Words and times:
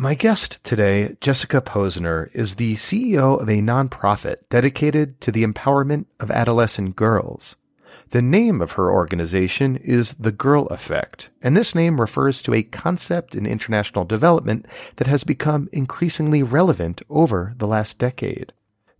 My 0.00 0.14
guest 0.14 0.64
today, 0.64 1.14
Jessica 1.20 1.60
Posner, 1.60 2.34
is 2.34 2.54
the 2.54 2.72
CEO 2.72 3.38
of 3.38 3.50
a 3.50 3.60
nonprofit 3.60 4.36
dedicated 4.48 5.20
to 5.20 5.30
the 5.30 5.44
empowerment 5.44 6.06
of 6.18 6.30
adolescent 6.30 6.96
girls. 6.96 7.56
The 8.08 8.22
name 8.22 8.62
of 8.62 8.72
her 8.72 8.90
organization 8.90 9.76
is 9.76 10.14
The 10.14 10.32
Girl 10.32 10.64
Effect, 10.68 11.28
and 11.42 11.54
this 11.54 11.74
name 11.74 12.00
refers 12.00 12.40
to 12.44 12.54
a 12.54 12.62
concept 12.62 13.34
in 13.34 13.44
international 13.44 14.06
development 14.06 14.64
that 14.96 15.06
has 15.06 15.22
become 15.22 15.68
increasingly 15.70 16.42
relevant 16.42 17.02
over 17.10 17.52
the 17.58 17.66
last 17.66 17.98
decade. 17.98 18.54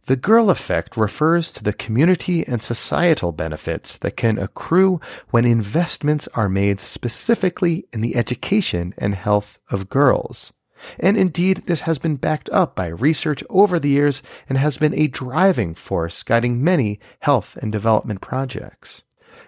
The 0.04 0.16
girl 0.16 0.50
effect 0.50 0.98
refers 0.98 1.50
to 1.52 1.64
the 1.64 1.72
community 1.72 2.46
and 2.46 2.62
societal 2.62 3.32
benefits 3.32 3.96
that 3.96 4.18
can 4.18 4.36
accrue 4.36 5.00
when 5.30 5.46
investments 5.46 6.28
are 6.34 6.50
made 6.50 6.78
specifically 6.78 7.86
in 7.90 8.02
the 8.02 8.16
education 8.16 8.92
and 8.98 9.14
health 9.14 9.58
of 9.70 9.88
girls. 9.88 10.52
And 10.98 11.16
indeed, 11.16 11.64
this 11.66 11.82
has 11.82 11.98
been 11.98 12.16
backed 12.16 12.50
up 12.50 12.74
by 12.74 12.86
research 12.86 13.42
over 13.50 13.78
the 13.78 13.88
years 13.88 14.22
and 14.48 14.58
has 14.58 14.78
been 14.78 14.94
a 14.94 15.06
driving 15.06 15.74
force 15.74 16.22
guiding 16.22 16.62
many 16.62 17.00
health 17.20 17.56
and 17.60 17.70
development 17.70 18.20
projects. 18.20 19.02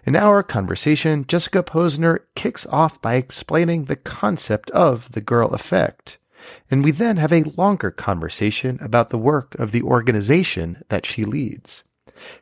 In 0.05 0.16
our 0.16 0.42
conversation, 0.42 1.25
Jessica 1.27 1.62
Posner 1.62 2.20
kicks 2.34 2.66
off 2.66 3.00
by 3.00 3.14
explaining 3.14 3.84
the 3.84 3.97
concept 3.97 4.70
of 4.70 5.12
the 5.12 5.20
girl 5.20 5.55
effect. 5.55 6.19
And 6.70 6.83
we 6.83 6.91
then 6.91 7.19
have 7.19 7.33
a 7.33 7.44
longer 7.56 7.91
conversation 7.91 8.78
about 8.80 9.10
the 9.10 9.19
work 9.19 9.55
of 9.56 9.70
the 9.70 9.83
organization 9.83 10.83
that 10.88 11.06
she 11.06 11.25
leads. 11.25 11.84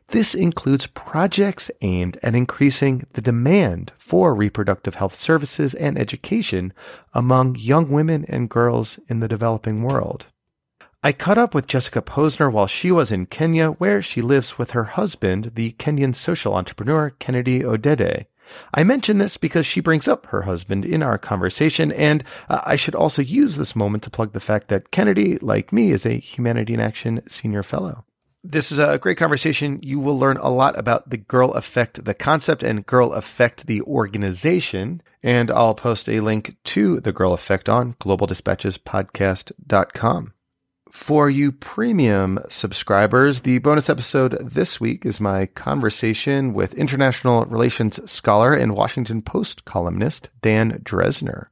This 0.09 0.35
includes 0.35 0.87
projects 0.87 1.71
aimed 1.81 2.17
at 2.21 2.35
increasing 2.35 3.05
the 3.13 3.21
demand 3.21 3.91
for 3.95 4.33
reproductive 4.33 4.95
health 4.95 5.15
services 5.15 5.73
and 5.73 5.97
education 5.97 6.73
among 7.13 7.55
young 7.55 7.89
women 7.89 8.25
and 8.27 8.49
girls 8.49 8.99
in 9.07 9.19
the 9.19 9.27
developing 9.27 9.83
world. 9.83 10.27
I 11.03 11.13
caught 11.13 11.39
up 11.39 11.55
with 11.55 11.65
Jessica 11.65 12.01
Posner 12.01 12.51
while 12.51 12.67
she 12.67 12.91
was 12.91 13.11
in 13.11 13.25
Kenya, 13.25 13.69
where 13.69 14.03
she 14.03 14.21
lives 14.21 14.59
with 14.59 14.71
her 14.71 14.83
husband, 14.83 15.53
the 15.55 15.71
Kenyan 15.79 16.13
social 16.13 16.53
entrepreneur 16.53 17.09
Kennedy 17.17 17.61
Odede. 17.61 18.25
I 18.73 18.83
mention 18.83 19.17
this 19.17 19.37
because 19.37 19.65
she 19.65 19.81
brings 19.81 20.07
up 20.07 20.27
her 20.27 20.43
husband 20.43 20.85
in 20.85 21.01
our 21.01 21.17
conversation, 21.17 21.91
and 21.93 22.23
uh, 22.49 22.61
I 22.65 22.75
should 22.75 22.95
also 22.95 23.21
use 23.21 23.55
this 23.57 23.75
moment 23.75 24.03
to 24.03 24.09
plug 24.09 24.33
the 24.33 24.39
fact 24.39 24.67
that 24.67 24.91
Kennedy, 24.91 25.37
like 25.39 25.73
me, 25.73 25.91
is 25.91 26.05
a 26.05 26.19
Humanity 26.19 26.73
in 26.75 26.79
Action 26.79 27.27
Senior 27.27 27.63
Fellow. 27.63 28.05
This 28.43 28.71
is 28.71 28.79
a 28.79 28.97
great 28.97 29.17
conversation. 29.17 29.79
You 29.83 29.99
will 29.99 30.17
learn 30.17 30.37
a 30.37 30.49
lot 30.49 30.75
about 30.77 31.11
the 31.11 31.17
Girl 31.17 31.51
Effect, 31.51 32.03
the 32.03 32.15
concept, 32.15 32.63
and 32.63 32.87
Girl 32.87 33.13
Effect, 33.13 33.67
the 33.67 33.83
organization. 33.83 35.03
And 35.21 35.51
I'll 35.51 35.75
post 35.75 36.09
a 36.09 36.21
link 36.21 36.55
to 36.65 36.99
the 36.99 37.11
Girl 37.11 37.33
Effect 37.33 37.69
on 37.69 37.93
globaldispatchespodcast.com. 37.93 40.33
For 40.89 41.29
you 41.29 41.51
premium 41.51 42.39
subscribers, 42.49 43.41
the 43.41 43.59
bonus 43.59 43.91
episode 43.91 44.35
this 44.41 44.81
week 44.81 45.05
is 45.05 45.21
my 45.21 45.45
conversation 45.45 46.53
with 46.53 46.73
international 46.73 47.45
relations 47.45 48.11
scholar 48.11 48.55
and 48.55 48.75
Washington 48.75 49.21
Post 49.21 49.65
columnist 49.65 50.31
Dan 50.41 50.81
Drezner 50.83 51.50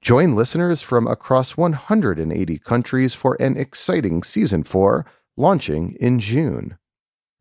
Join 0.00 0.36
listeners 0.36 0.80
from 0.80 1.08
across 1.08 1.56
180 1.56 2.58
countries 2.60 3.14
for 3.14 3.36
an 3.40 3.56
exciting 3.56 4.22
season 4.22 4.62
4 4.62 5.04
launching 5.36 5.96
in 6.00 6.20
June. 6.20 6.78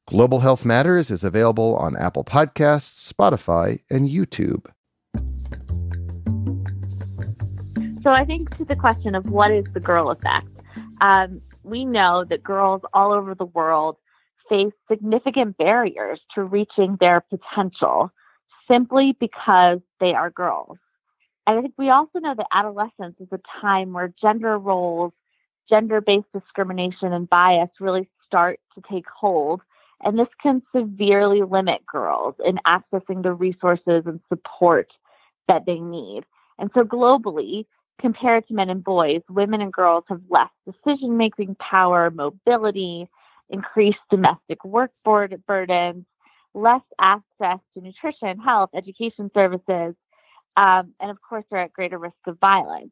Global 0.07 0.39
Health 0.39 0.65
Matters 0.65 1.11
is 1.11 1.23
available 1.23 1.75
on 1.75 1.95
Apple 1.95 2.23
Podcasts, 2.23 3.13
Spotify, 3.13 3.81
and 3.91 4.09
YouTube. 4.09 4.65
So, 8.01 8.11
I 8.11 8.25
think 8.25 8.55
to 8.57 8.65
the 8.65 8.75
question 8.75 9.13
of 9.13 9.29
what 9.29 9.51
is 9.51 9.65
the 9.73 9.79
girl 9.79 10.09
effect, 10.09 10.47
um, 11.01 11.41
we 11.63 11.85
know 11.85 12.25
that 12.27 12.43
girls 12.43 12.81
all 12.93 13.13
over 13.13 13.35
the 13.35 13.45
world 13.45 13.97
face 14.49 14.73
significant 14.89 15.57
barriers 15.57 16.19
to 16.33 16.43
reaching 16.43 16.97
their 16.99 17.21
potential 17.21 18.11
simply 18.67 19.15
because 19.19 19.79
they 19.99 20.13
are 20.13 20.31
girls. 20.31 20.77
And 21.47 21.57
I 21.57 21.61
think 21.61 21.75
we 21.77 21.89
also 21.89 22.19
know 22.19 22.35
that 22.35 22.47
adolescence 22.53 23.15
is 23.21 23.29
a 23.31 23.39
time 23.61 23.93
where 23.93 24.13
gender 24.21 24.57
roles, 24.57 25.13
gender 25.69 26.01
based 26.01 26.31
discrimination, 26.33 27.13
and 27.13 27.29
bias 27.29 27.69
really 27.79 28.09
start 28.25 28.59
to 28.75 28.81
take 28.91 29.05
hold. 29.07 29.61
And 30.03 30.19
this 30.19 30.27
can 30.43 30.61
severely 30.75 31.41
limit 31.41 31.85
girls 31.85 32.35
in 32.45 32.59
accessing 32.67 33.23
the 33.23 33.33
resources 33.33 34.03
and 34.05 34.19
support 34.27 34.91
that 35.47 35.65
they 35.65 35.79
need. 35.79 36.25
And 36.59 36.69
so, 36.73 36.81
globally, 36.81 37.65
compared 37.99 38.45
to 38.47 38.53
men 38.53 38.69
and 38.69 38.83
boys, 38.83 39.21
women 39.29 39.61
and 39.61 39.71
girls 39.71 40.03
have 40.09 40.21
less 40.29 40.49
decision 40.65 41.15
making 41.15 41.55
power, 41.55 42.11
mobility, 42.11 43.07
increased 43.49 43.99
domestic 44.11 44.63
work 44.65 44.91
burdens, 45.05 46.05
less 46.53 46.81
access 46.99 47.59
to 47.73 47.81
nutrition, 47.81 48.37
health, 48.37 48.69
education 48.75 49.31
services, 49.33 49.95
um, 50.57 50.93
and 50.99 51.11
of 51.11 51.21
course 51.21 51.45
are 51.51 51.59
at 51.59 51.71
greater 51.71 51.97
risk 51.97 52.15
of 52.25 52.37
violence. 52.39 52.91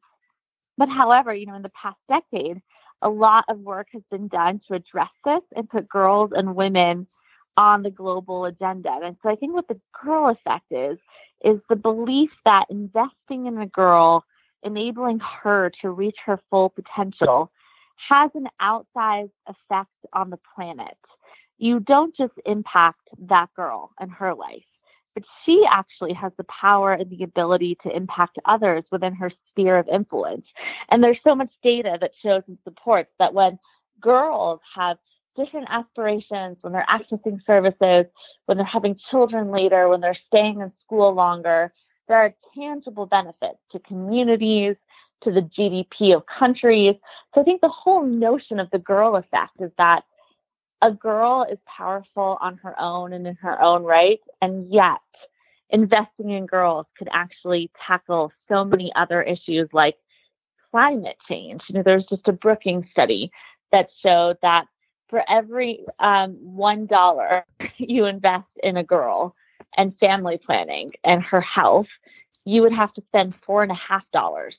But 0.78 0.88
however, 0.90 1.34
you 1.34 1.46
know, 1.46 1.56
in 1.56 1.64
the 1.64 1.72
past 1.72 1.98
decade, 2.08 2.62
a 3.02 3.10
lot 3.10 3.46
of 3.50 3.60
work 3.60 3.88
has 3.94 4.04
been 4.10 4.28
done 4.28 4.62
to 4.68 4.76
address 4.76 5.10
this 5.26 5.42
and 5.56 5.70
put 5.70 5.90
girls 5.90 6.32
and 6.34 6.56
women 6.56 7.08
on 7.58 7.84
the 7.84 7.90
global 7.90 8.46
agenda. 8.46 8.90
And 9.04 9.16
so 9.24 9.30
I 9.30 9.36
think 9.36 9.54
what 9.54 9.68
the 9.68 9.80
girl 10.04 10.30
effect 10.30 10.66
is, 10.72 10.98
is 11.44 11.60
the 11.70 11.76
belief 11.76 12.30
that 12.44 12.66
investing 12.70 13.46
in 13.46 13.58
a 13.58 13.68
girl, 13.68 14.26
enabling 14.64 15.20
her 15.44 15.72
to 15.82 15.92
reach 15.92 16.18
her 16.26 16.40
full 16.50 16.70
potential, 16.70 17.52
has 18.10 18.30
an 18.36 18.48
outsized 18.62 19.32
effect 19.48 19.92
on 20.14 20.30
the 20.30 20.40
planet. 20.54 20.98
You 21.58 21.80
don't 21.80 22.16
just 22.16 22.34
impact 22.46 23.08
that 23.28 23.48
girl 23.56 23.92
and 24.00 24.12
her 24.12 24.34
life 24.36 24.64
but 25.16 25.24
she 25.46 25.66
actually 25.72 26.14
has 26.14 26.32
the 26.38 26.46
power 26.46 26.94
and 26.94 27.10
the 27.10 27.24
ability 27.24 27.78
to 27.82 27.96
impact 27.96 28.38
others 28.46 28.84
within 28.92 29.16
her 29.16 29.32
sphere 29.50 29.78
of 29.78 29.88
influence. 29.88 30.46
And 30.90 31.04
there's 31.04 31.18
so 31.24 31.34
much 31.34 31.50
data 31.64 31.98
that 32.00 32.12
shows 32.22 32.44
and 32.48 32.60
supports 32.64 33.10
that 33.18 33.34
when 33.34 33.58
girls 34.02 34.60
have 34.76 34.98
different 35.36 35.68
aspirations 35.70 36.58
when 36.62 36.74
they're 36.74 36.86
accessing 36.90 37.40
services, 37.46 38.06
when 38.46 38.58
they're 38.58 38.66
having 38.66 38.98
children 39.12 39.52
later, 39.52 39.90
when 39.90 40.02
they're 40.02 40.18
staying 40.28 40.62
in 40.62 40.72
school 40.86 41.14
longer. 41.14 41.74
There 42.08 42.18
are 42.18 42.34
tangible 42.56 43.06
benefits 43.06 43.58
to 43.72 43.80
communities, 43.80 44.76
to 45.24 45.32
the 45.32 45.42
GDP 45.42 46.16
of 46.16 46.24
countries. 46.26 46.96
So 47.34 47.42
I 47.42 47.44
think 47.44 47.62
the 47.62 47.70
whole 47.70 48.06
notion 48.06 48.60
of 48.60 48.70
the 48.72 48.80
girl 48.80 49.16
effect 49.16 49.60
is 49.60 49.72
that 49.78 50.04
a 50.82 50.92
girl 50.92 51.46
is 51.50 51.58
powerful 51.66 52.38
on 52.42 52.58
her 52.58 52.80
own 52.80 53.14
and 53.14 53.26
in 53.28 53.36
her 53.36 53.62
own 53.62 53.84
right, 53.84 54.20
and 54.42 54.72
yet 54.72 55.00
investing 55.70 56.32
in 56.32 56.46
girls 56.46 56.86
could 56.98 57.08
actually 57.12 57.72
tackle 57.86 58.32
so 58.48 58.64
many 58.64 58.92
other 58.96 59.22
issues 59.24 59.68
like 59.74 59.96
climate 60.72 61.18
change. 61.28 61.62
You 61.70 61.76
know, 61.76 61.84
there's 61.84 62.06
just 62.10 62.28
a 62.28 62.34
Brookings 62.34 62.86
study 62.92 63.32
that 63.72 63.90
showed 64.04 64.38
that 64.42 64.66
for 65.10 65.24
every 65.30 65.86
um, 66.00 66.34
one 66.42 66.86
dollar 66.86 67.46
you 67.78 68.06
invest 68.06 68.48
in 68.64 68.78
a 68.78 68.84
girl 68.84 69.36
and 69.78 69.98
family 70.00 70.40
planning 70.44 70.92
and 71.04 71.22
her 71.24 71.42
health, 71.42 71.88
you 72.46 72.62
would 72.62 72.74
have 72.74 72.94
to 72.94 73.04
spend 73.08 73.36
four 73.46 73.64
and 73.64 73.72
a 73.72 73.76
half 73.76 74.04
dollars 74.12 74.56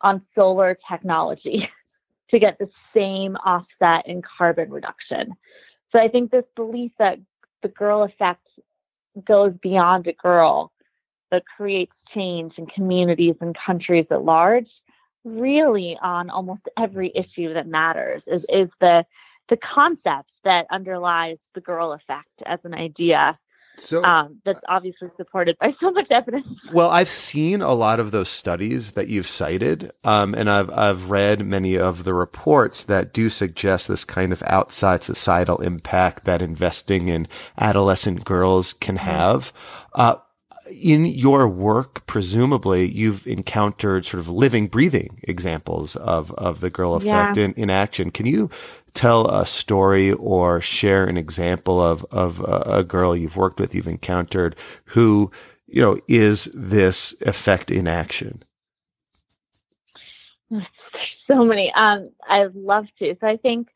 on 0.00 0.22
solar 0.34 0.76
technology 0.88 1.68
to 2.30 2.38
get 2.38 2.58
the 2.58 2.68
same 2.94 3.36
offset 3.44 4.06
in 4.06 4.22
carbon 4.22 4.70
reduction. 4.70 5.32
So 5.94 6.00
I 6.00 6.08
think 6.08 6.30
this 6.30 6.44
belief 6.56 6.90
that 6.98 7.18
the 7.62 7.68
girl 7.68 8.02
effect 8.02 8.46
goes 9.26 9.52
beyond 9.62 10.06
a 10.08 10.12
girl, 10.12 10.72
that 11.30 11.44
creates 11.56 11.92
change 12.14 12.54
in 12.58 12.66
communities 12.66 13.34
and 13.40 13.56
countries 13.66 14.06
at 14.10 14.24
large, 14.24 14.68
really 15.24 15.96
on 16.02 16.30
almost 16.30 16.62
every 16.78 17.12
issue 17.14 17.54
that 17.54 17.66
matters 17.66 18.22
is, 18.26 18.44
is 18.48 18.68
the 18.80 19.04
the 19.50 19.58
concept 19.58 20.30
that 20.44 20.66
underlies 20.70 21.36
the 21.54 21.60
girl 21.60 21.92
effect 21.92 22.30
as 22.46 22.58
an 22.64 22.72
idea 22.72 23.38
so 23.76 24.04
um, 24.04 24.40
that's 24.44 24.60
obviously 24.68 25.08
supported 25.16 25.56
by 25.58 25.74
so 25.80 25.90
much 25.90 26.06
evidence. 26.10 26.46
Well, 26.72 26.90
I've 26.90 27.08
seen 27.08 27.62
a 27.62 27.72
lot 27.72 28.00
of 28.00 28.10
those 28.10 28.28
studies 28.28 28.92
that 28.92 29.08
you've 29.08 29.26
cited, 29.26 29.92
um, 30.04 30.34
and 30.34 30.50
I've 30.50 30.70
I've 30.70 31.10
read 31.10 31.44
many 31.44 31.76
of 31.76 32.04
the 32.04 32.14
reports 32.14 32.84
that 32.84 33.12
do 33.12 33.30
suggest 33.30 33.88
this 33.88 34.04
kind 34.04 34.32
of 34.32 34.42
outside 34.46 35.02
societal 35.02 35.58
impact 35.58 36.24
that 36.24 36.42
investing 36.42 37.08
in 37.08 37.28
adolescent 37.58 38.24
girls 38.24 38.72
can 38.74 38.96
mm-hmm. 38.96 39.06
have. 39.06 39.52
Uh, 39.94 40.16
in 40.70 41.04
your 41.04 41.46
work, 41.46 42.06
presumably, 42.06 42.90
you've 42.90 43.26
encountered 43.26 44.06
sort 44.06 44.20
of 44.20 44.28
living, 44.28 44.66
breathing 44.66 45.20
examples 45.22 45.94
of, 45.96 46.32
of 46.32 46.60
the 46.60 46.70
girl 46.70 46.94
effect 46.94 47.36
yeah. 47.36 47.44
in, 47.44 47.52
in 47.52 47.70
action. 47.70 48.10
Can 48.10 48.26
you 48.26 48.48
tell 48.94 49.28
a 49.28 49.44
story 49.44 50.12
or 50.12 50.60
share 50.60 51.04
an 51.04 51.16
example 51.16 51.80
of, 51.80 52.04
of 52.10 52.40
a, 52.40 52.78
a 52.78 52.84
girl 52.84 53.16
you've 53.16 53.36
worked 53.36 53.60
with, 53.60 53.74
you've 53.74 53.88
encountered 53.88 54.56
who, 54.86 55.30
you 55.66 55.80
know, 55.80 55.98
is 56.08 56.48
this 56.54 57.14
effect 57.20 57.70
in 57.70 57.86
action? 57.86 58.42
So 61.26 61.42
many. 61.42 61.72
Um, 61.74 62.10
I'd 62.28 62.54
love 62.54 62.84
to. 62.98 63.16
So 63.18 63.26
I 63.26 63.38
think 63.38 63.68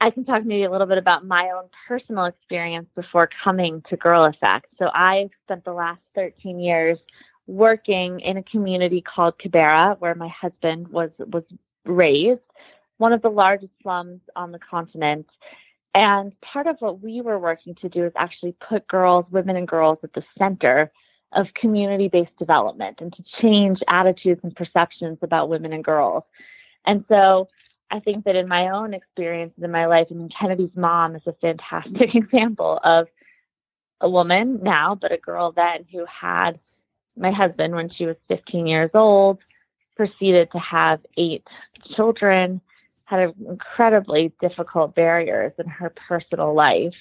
I 0.00 0.10
can 0.10 0.24
talk 0.24 0.44
maybe 0.44 0.64
a 0.64 0.70
little 0.70 0.86
bit 0.86 0.98
about 0.98 1.24
my 1.24 1.50
own 1.56 1.68
personal 1.88 2.24
experience 2.24 2.88
before 2.94 3.30
coming 3.44 3.82
to 3.88 3.96
Girl 3.96 4.24
Effect. 4.24 4.66
So 4.78 4.86
I 4.92 5.30
spent 5.44 5.64
the 5.64 5.72
last 5.72 6.00
13 6.14 6.58
years 6.58 6.98
working 7.46 8.20
in 8.20 8.36
a 8.36 8.42
community 8.42 9.00
called 9.00 9.34
Kibera, 9.38 9.98
where 10.00 10.14
my 10.14 10.28
husband 10.28 10.88
was 10.88 11.10
was 11.18 11.44
raised, 11.84 12.40
one 12.98 13.12
of 13.12 13.22
the 13.22 13.28
largest 13.30 13.72
slums 13.82 14.20
on 14.34 14.52
the 14.52 14.58
continent. 14.58 15.26
And 15.94 16.38
part 16.40 16.66
of 16.66 16.76
what 16.80 17.00
we 17.00 17.20
were 17.20 17.38
working 17.38 17.74
to 17.76 17.88
do 17.88 18.04
is 18.04 18.12
actually 18.16 18.54
put 18.68 18.86
girls, 18.86 19.24
women 19.30 19.56
and 19.56 19.66
girls 19.66 19.98
at 20.02 20.12
the 20.12 20.24
center 20.38 20.90
of 21.32 21.46
community 21.54 22.08
based 22.08 22.36
development 22.38 22.98
and 23.00 23.12
to 23.14 23.24
change 23.40 23.80
attitudes 23.88 24.40
and 24.42 24.54
perceptions 24.54 25.18
about 25.22 25.48
women 25.48 25.72
and 25.72 25.84
girls. 25.84 26.24
And 26.84 27.04
so 27.08 27.48
I 27.90 28.00
think 28.00 28.24
that 28.24 28.36
in 28.36 28.48
my 28.48 28.70
own 28.70 28.94
experiences 28.94 29.62
in 29.62 29.70
my 29.70 29.86
life, 29.86 30.08
I 30.10 30.14
mean, 30.14 30.28
Kennedy's 30.28 30.74
mom 30.74 31.16
is 31.16 31.22
a 31.26 31.32
fantastic 31.34 32.14
example 32.14 32.80
of 32.82 33.08
a 34.00 34.08
woman 34.08 34.60
now, 34.62 34.94
but 34.94 35.12
a 35.12 35.18
girl 35.18 35.52
then 35.52 35.86
who 35.90 36.04
had 36.04 36.58
my 37.16 37.30
husband 37.30 37.74
when 37.74 37.90
she 37.90 38.06
was 38.06 38.16
15 38.28 38.66
years 38.66 38.90
old, 38.92 39.38
proceeded 39.96 40.50
to 40.52 40.58
have 40.58 41.00
eight 41.16 41.46
children, 41.94 42.60
had 43.06 43.32
incredibly 43.48 44.32
difficult 44.40 44.94
barriers 44.94 45.52
in 45.58 45.66
her 45.66 45.92
personal 46.08 46.54
life. 46.54 46.94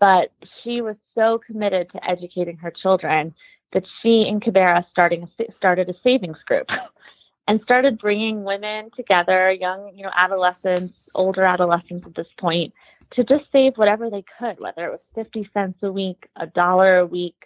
But 0.00 0.32
she 0.62 0.80
was 0.80 0.96
so 1.14 1.38
committed 1.38 1.90
to 1.92 2.04
educating 2.10 2.56
her 2.56 2.70
children 2.70 3.34
that 3.72 3.84
she 4.02 4.26
in 4.26 4.40
Kibera 4.40 4.84
starting 4.90 5.28
started 5.56 5.88
a 5.88 5.94
savings 6.02 6.38
group 6.46 6.68
and 7.48 7.60
started 7.62 7.98
bringing 7.98 8.42
women 8.42 8.90
together, 8.96 9.52
young, 9.52 9.92
you 9.94 10.02
know, 10.02 10.10
adolescents, 10.14 10.94
older 11.14 11.42
adolescents 11.42 12.06
at 12.06 12.14
this 12.14 12.26
point, 12.38 12.72
to 13.12 13.22
just 13.22 13.44
save 13.52 13.76
whatever 13.76 14.10
they 14.10 14.24
could, 14.38 14.58
whether 14.60 14.84
it 14.84 14.90
was 14.90 15.00
50 15.14 15.48
cents 15.52 15.78
a 15.82 15.92
week, 15.92 16.26
a 16.36 16.46
dollar 16.46 16.98
a 16.98 17.06
week. 17.06 17.36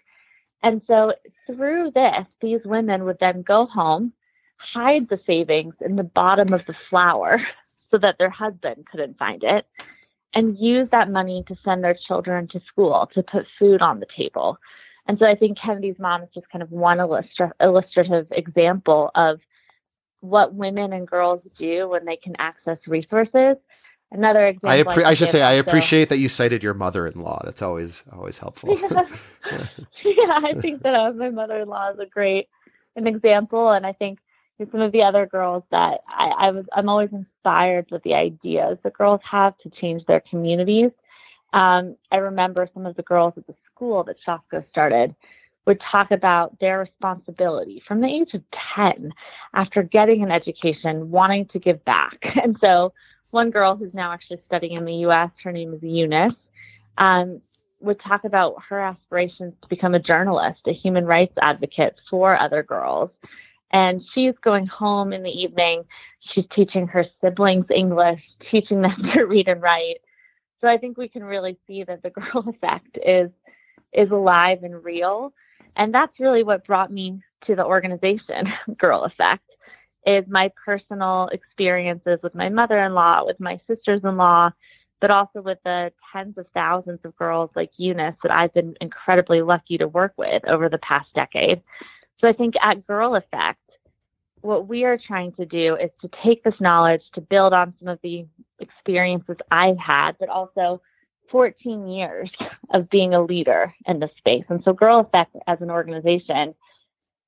And 0.62 0.82
so 0.86 1.14
through 1.46 1.92
this, 1.94 2.26
these 2.40 2.60
women 2.64 3.04
would 3.04 3.18
then 3.20 3.42
go 3.42 3.66
home, 3.66 4.12
hide 4.56 5.08
the 5.08 5.20
savings 5.26 5.74
in 5.80 5.96
the 5.96 6.04
bottom 6.04 6.52
of 6.52 6.64
the 6.66 6.74
flour 6.88 7.40
so 7.90 7.98
that 7.98 8.16
their 8.18 8.30
husband 8.30 8.86
couldn't 8.90 9.18
find 9.18 9.42
it, 9.44 9.66
and 10.34 10.58
use 10.58 10.88
that 10.90 11.10
money 11.10 11.44
to 11.48 11.56
send 11.64 11.82
their 11.82 11.96
children 12.06 12.48
to 12.48 12.60
school, 12.66 13.08
to 13.14 13.22
put 13.22 13.46
food 13.58 13.82
on 13.82 14.00
the 14.00 14.06
table. 14.16 14.58
And 15.06 15.18
so 15.18 15.24
I 15.24 15.34
think 15.34 15.58
Kennedy's 15.58 15.98
mom 15.98 16.22
is 16.22 16.28
just 16.34 16.48
kind 16.50 16.62
of 16.62 16.70
one 16.70 16.98
illustra- 16.98 17.52
illustrative 17.60 18.26
example 18.30 19.10
of 19.14 19.40
what 20.20 20.54
women 20.54 20.92
and 20.92 21.08
girls 21.08 21.40
do 21.58 21.88
when 21.88 22.04
they 22.04 22.16
can 22.16 22.34
access 22.38 22.78
resources. 22.86 23.56
Another 24.10 24.46
example. 24.46 24.70
I, 24.70 24.82
appre- 24.82 25.04
I, 25.04 25.10
I 25.10 25.14
should 25.14 25.28
say 25.28 25.42
I 25.42 25.52
appreciate 25.52 26.08
that 26.08 26.18
you 26.18 26.28
cited 26.28 26.62
your 26.62 26.74
mother-in-law. 26.74 27.42
That's 27.44 27.62
always 27.62 28.02
always 28.12 28.38
helpful. 28.38 28.78
Yeah, 29.50 29.66
yeah 30.04 30.40
I 30.44 30.54
think 30.60 30.82
that 30.82 30.94
uh, 30.94 31.12
my 31.12 31.30
mother-in-law 31.30 31.92
is 31.92 31.98
a 32.00 32.06
great 32.06 32.48
an 32.96 33.06
example, 33.06 33.70
and 33.70 33.86
I 33.86 33.92
think 33.92 34.18
some 34.70 34.80
of 34.80 34.92
the 34.92 35.02
other 35.02 35.26
girls 35.26 35.62
that 35.70 36.00
I, 36.08 36.32
I 36.38 36.50
was 36.50 36.64
I'm 36.72 36.88
always 36.88 37.10
inspired 37.12 37.86
with 37.90 38.02
the 38.02 38.14
ideas 38.14 38.78
that 38.82 38.92
girls 38.92 39.20
have 39.30 39.56
to 39.58 39.70
change 39.70 40.04
their 40.06 40.22
communities. 40.28 40.90
Um, 41.52 41.96
I 42.12 42.16
remember 42.16 42.68
some 42.74 42.84
of 42.84 42.96
the 42.96 43.02
girls 43.02 43.34
at 43.36 43.46
the 43.46 43.54
school 43.72 44.04
that 44.04 44.16
SHOFCO 44.26 44.68
started 44.68 45.14
would 45.66 45.80
talk 45.92 46.10
about 46.10 46.58
their 46.60 46.80
responsibility 46.80 47.82
from 47.86 48.00
the 48.00 48.08
age 48.08 48.32
of 48.34 48.42
10 48.74 49.12
after 49.54 49.82
getting 49.82 50.22
an 50.22 50.30
education, 50.30 51.10
wanting 51.10 51.46
to 51.46 51.58
give 51.58 51.84
back. 51.84 52.18
And 52.42 52.56
so, 52.60 52.92
one 53.30 53.50
girl 53.50 53.76
who's 53.76 53.92
now 53.92 54.10
actually 54.12 54.40
studying 54.46 54.78
in 54.78 54.86
the 54.86 55.06
US, 55.06 55.30
her 55.44 55.52
name 55.52 55.74
is 55.74 55.82
Eunice, 55.82 56.32
um, 56.96 57.42
would 57.80 58.00
talk 58.00 58.24
about 58.24 58.56
her 58.68 58.80
aspirations 58.80 59.52
to 59.60 59.68
become 59.68 59.94
a 59.94 59.98
journalist, 59.98 60.60
a 60.66 60.72
human 60.72 61.04
rights 61.04 61.34
advocate 61.40 61.94
for 62.08 62.38
other 62.38 62.62
girls. 62.62 63.10
And 63.72 64.02
she's 64.14 64.34
going 64.42 64.66
home 64.66 65.12
in 65.12 65.22
the 65.22 65.30
evening. 65.30 65.84
She's 66.32 66.46
teaching 66.54 66.86
her 66.88 67.04
siblings 67.20 67.66
English, 67.74 68.20
teaching 68.50 68.82
them 68.82 69.10
to 69.14 69.24
read 69.24 69.48
and 69.48 69.62
write. 69.62 69.98
So 70.60 70.68
I 70.68 70.76
think 70.76 70.96
we 70.96 71.08
can 71.08 71.24
really 71.24 71.58
see 71.66 71.84
that 71.84 72.02
the 72.02 72.10
girl 72.10 72.44
effect 72.48 72.98
is 73.04 73.30
is 73.92 74.10
alive 74.10 74.64
and 74.64 74.84
real. 74.84 75.32
And 75.76 75.94
that's 75.94 76.18
really 76.20 76.42
what 76.42 76.66
brought 76.66 76.92
me 76.92 77.22
to 77.46 77.54
the 77.54 77.64
organization, 77.64 78.52
Girl 78.78 79.04
Effect, 79.04 79.44
is 80.06 80.24
my 80.28 80.50
personal 80.64 81.28
experiences 81.32 82.18
with 82.22 82.34
my 82.34 82.48
mother-in-law, 82.48 83.24
with 83.24 83.40
my 83.40 83.60
sisters-in-law, 83.66 84.50
but 85.00 85.10
also 85.10 85.40
with 85.40 85.58
the 85.64 85.92
tens 86.12 86.36
of 86.36 86.46
thousands 86.52 87.00
of 87.04 87.16
girls 87.16 87.50
like 87.54 87.70
Eunice 87.76 88.16
that 88.22 88.32
I've 88.32 88.52
been 88.52 88.74
incredibly 88.80 89.42
lucky 89.42 89.78
to 89.78 89.86
work 89.88 90.12
with 90.16 90.42
over 90.48 90.68
the 90.68 90.78
past 90.78 91.08
decade. 91.14 91.62
So 92.20 92.28
I 92.28 92.32
think 92.32 92.54
at 92.62 92.86
Girl 92.86 93.14
Effect, 93.14 93.60
what 94.40 94.68
we 94.68 94.84
are 94.84 94.98
trying 94.98 95.32
to 95.32 95.46
do 95.46 95.76
is 95.76 95.90
to 96.00 96.10
take 96.24 96.42
this 96.44 96.54
knowledge 96.60 97.02
to 97.14 97.20
build 97.20 97.52
on 97.52 97.74
some 97.78 97.88
of 97.88 97.98
the 98.02 98.26
experiences 98.60 99.36
I've 99.50 99.78
had, 99.78 100.12
but 100.18 100.28
also 100.28 100.80
14 101.30 101.88
years 101.88 102.30
of 102.72 102.88
being 102.90 103.14
a 103.14 103.22
leader 103.22 103.74
in 103.86 104.00
this 104.00 104.10
space. 104.16 104.44
And 104.48 104.62
so 104.64 104.72
Girl 104.72 105.00
Effect 105.00 105.36
as 105.46 105.60
an 105.60 105.70
organization, 105.70 106.54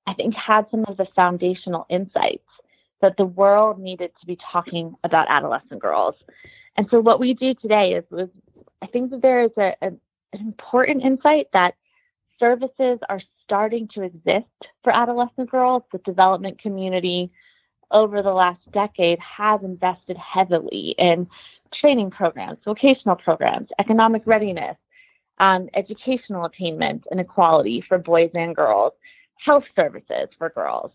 I 0.07 0.15
think 0.15 0.35
had 0.35 0.67
some 0.71 0.85
of 0.87 0.97
the 0.97 1.07
foundational 1.15 1.87
insights 1.91 2.45
that 3.03 3.17
the 3.17 3.25
world 3.25 3.79
needed 3.79 4.11
to 4.21 4.27
be 4.27 4.39
talking 4.53 4.95
about 5.05 5.27
adolescent 5.29 5.81
girls. 5.81 6.15
And 6.77 6.87
so 6.91 7.01
what 7.01 7.21
we 7.21 7.35
do 7.35 7.55
today 7.55 7.93
is, 7.93 8.05
is 8.19 8.29
I 8.83 8.87
think 8.87 9.11
that 9.11 9.23
there 9.23 9.43
is 9.43 9.51
a, 9.57 9.75
a, 9.83 9.87
an 9.87 10.01
important 10.33 11.03
insight 11.03 11.49
that 11.53 11.75
services 12.39 12.99
are 13.09 13.21
starting 13.51 13.89
to 13.93 14.03
exist 14.03 14.47
for 14.85 14.95
adolescent 14.95 15.51
girls. 15.51 15.83
The 15.91 15.99
development 15.99 16.63
community 16.63 17.33
over 17.91 18.23
the 18.23 18.31
last 18.31 18.61
decade 18.73 19.19
has 19.19 19.61
invested 19.65 20.17
heavily 20.17 20.95
in 20.99 21.27
training 21.81 22.13
programs, 22.13 22.59
vocational 22.65 23.17
programs, 23.17 23.69
economic 23.81 24.23
readiness, 24.25 24.77
um, 25.41 25.69
educational 25.75 26.45
attainment 26.45 27.03
and 27.11 27.19
equality 27.19 27.83
for 27.89 27.99
boys 27.99 28.31
and 28.35 28.55
girls, 28.55 28.93
health 29.45 29.65
services 29.75 30.29
for 30.39 30.51
girls. 30.51 30.93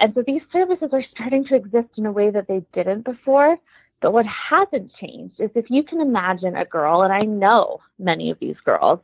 And 0.00 0.12
so 0.12 0.24
these 0.26 0.42
services 0.52 0.88
are 0.92 1.04
starting 1.14 1.44
to 1.46 1.54
exist 1.54 1.90
in 1.96 2.06
a 2.06 2.12
way 2.12 2.30
that 2.30 2.48
they 2.48 2.64
didn't 2.74 3.04
before. 3.04 3.56
But 4.00 4.12
what 4.12 4.26
hasn't 4.26 4.92
changed 5.00 5.38
is 5.38 5.50
if 5.54 5.66
you 5.70 5.84
can 5.84 6.00
imagine 6.00 6.56
a 6.56 6.64
girl, 6.64 7.02
and 7.02 7.12
I 7.12 7.20
know 7.20 7.78
many 8.00 8.32
of 8.32 8.40
these 8.40 8.56
girls 8.64 8.98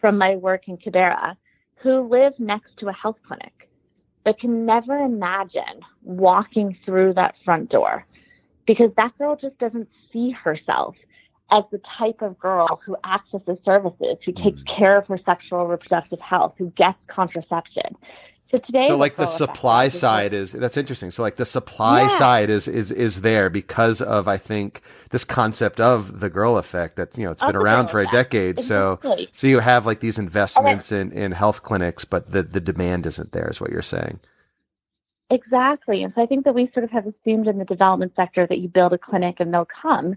from 0.00 0.16
my 0.16 0.36
work 0.36 0.68
in 0.68 0.76
Kibera, 0.76 1.36
who 1.86 2.00
live 2.00 2.32
next 2.40 2.76
to 2.78 2.88
a 2.88 2.92
health 2.92 3.16
clinic, 3.28 3.68
but 4.24 4.40
can 4.40 4.66
never 4.66 4.96
imagine 4.96 5.80
walking 6.02 6.76
through 6.84 7.14
that 7.14 7.36
front 7.44 7.70
door 7.70 8.04
because 8.66 8.90
that 8.96 9.16
girl 9.18 9.36
just 9.40 9.56
doesn't 9.58 9.88
see 10.12 10.32
herself 10.32 10.96
as 11.52 11.62
the 11.70 11.80
type 11.96 12.22
of 12.22 12.36
girl 12.40 12.80
who 12.84 12.96
accesses 13.04 13.56
services, 13.64 14.16
who 14.24 14.32
takes 14.32 14.58
mm. 14.58 14.76
care 14.78 14.98
of 14.98 15.06
her 15.06 15.20
sexual 15.24 15.68
reproductive 15.68 16.18
health, 16.18 16.54
who 16.58 16.72
gets 16.76 16.98
contraception. 17.06 17.94
So 18.50 18.58
today, 18.58 18.86
so 18.86 18.96
like 18.96 19.16
the 19.16 19.26
supply 19.26 19.88
side 19.88 20.32
is 20.32 20.52
that's 20.52 20.76
interesting. 20.76 21.10
So 21.10 21.22
like 21.22 21.34
the 21.34 21.44
supply 21.44 22.02
yeah. 22.02 22.18
side 22.18 22.48
is 22.48 22.68
is 22.68 22.92
is 22.92 23.22
there 23.22 23.50
because 23.50 24.00
of 24.00 24.28
I 24.28 24.36
think 24.36 24.82
this 25.10 25.24
concept 25.24 25.80
of 25.80 26.20
the 26.20 26.30
girl 26.30 26.56
effect 26.56 26.94
that 26.94 27.18
you 27.18 27.24
know 27.24 27.32
it's 27.32 27.42
of 27.42 27.48
been 27.48 27.56
around 27.56 27.88
for 27.88 27.98
effect. 28.00 28.14
a 28.14 28.16
decade. 28.16 28.58
Exactly. 28.58 29.24
So 29.24 29.30
so 29.32 29.46
you 29.48 29.58
have 29.58 29.84
like 29.84 29.98
these 29.98 30.18
investments 30.18 30.92
in 30.92 31.10
in 31.10 31.32
health 31.32 31.64
clinics, 31.64 32.04
but 32.04 32.30
the 32.30 32.44
the 32.44 32.60
demand 32.60 33.04
isn't 33.06 33.32
there, 33.32 33.48
is 33.50 33.60
what 33.60 33.70
you're 33.70 33.82
saying. 33.82 34.20
Exactly, 35.28 36.04
and 36.04 36.12
so 36.14 36.22
I 36.22 36.26
think 36.26 36.44
that 36.44 36.54
we 36.54 36.70
sort 36.72 36.84
of 36.84 36.90
have 36.90 37.06
assumed 37.06 37.48
in 37.48 37.58
the 37.58 37.64
development 37.64 38.12
sector 38.14 38.46
that 38.46 38.58
you 38.58 38.68
build 38.68 38.92
a 38.92 38.98
clinic 38.98 39.40
and 39.40 39.52
they'll 39.52 39.66
come. 39.82 40.14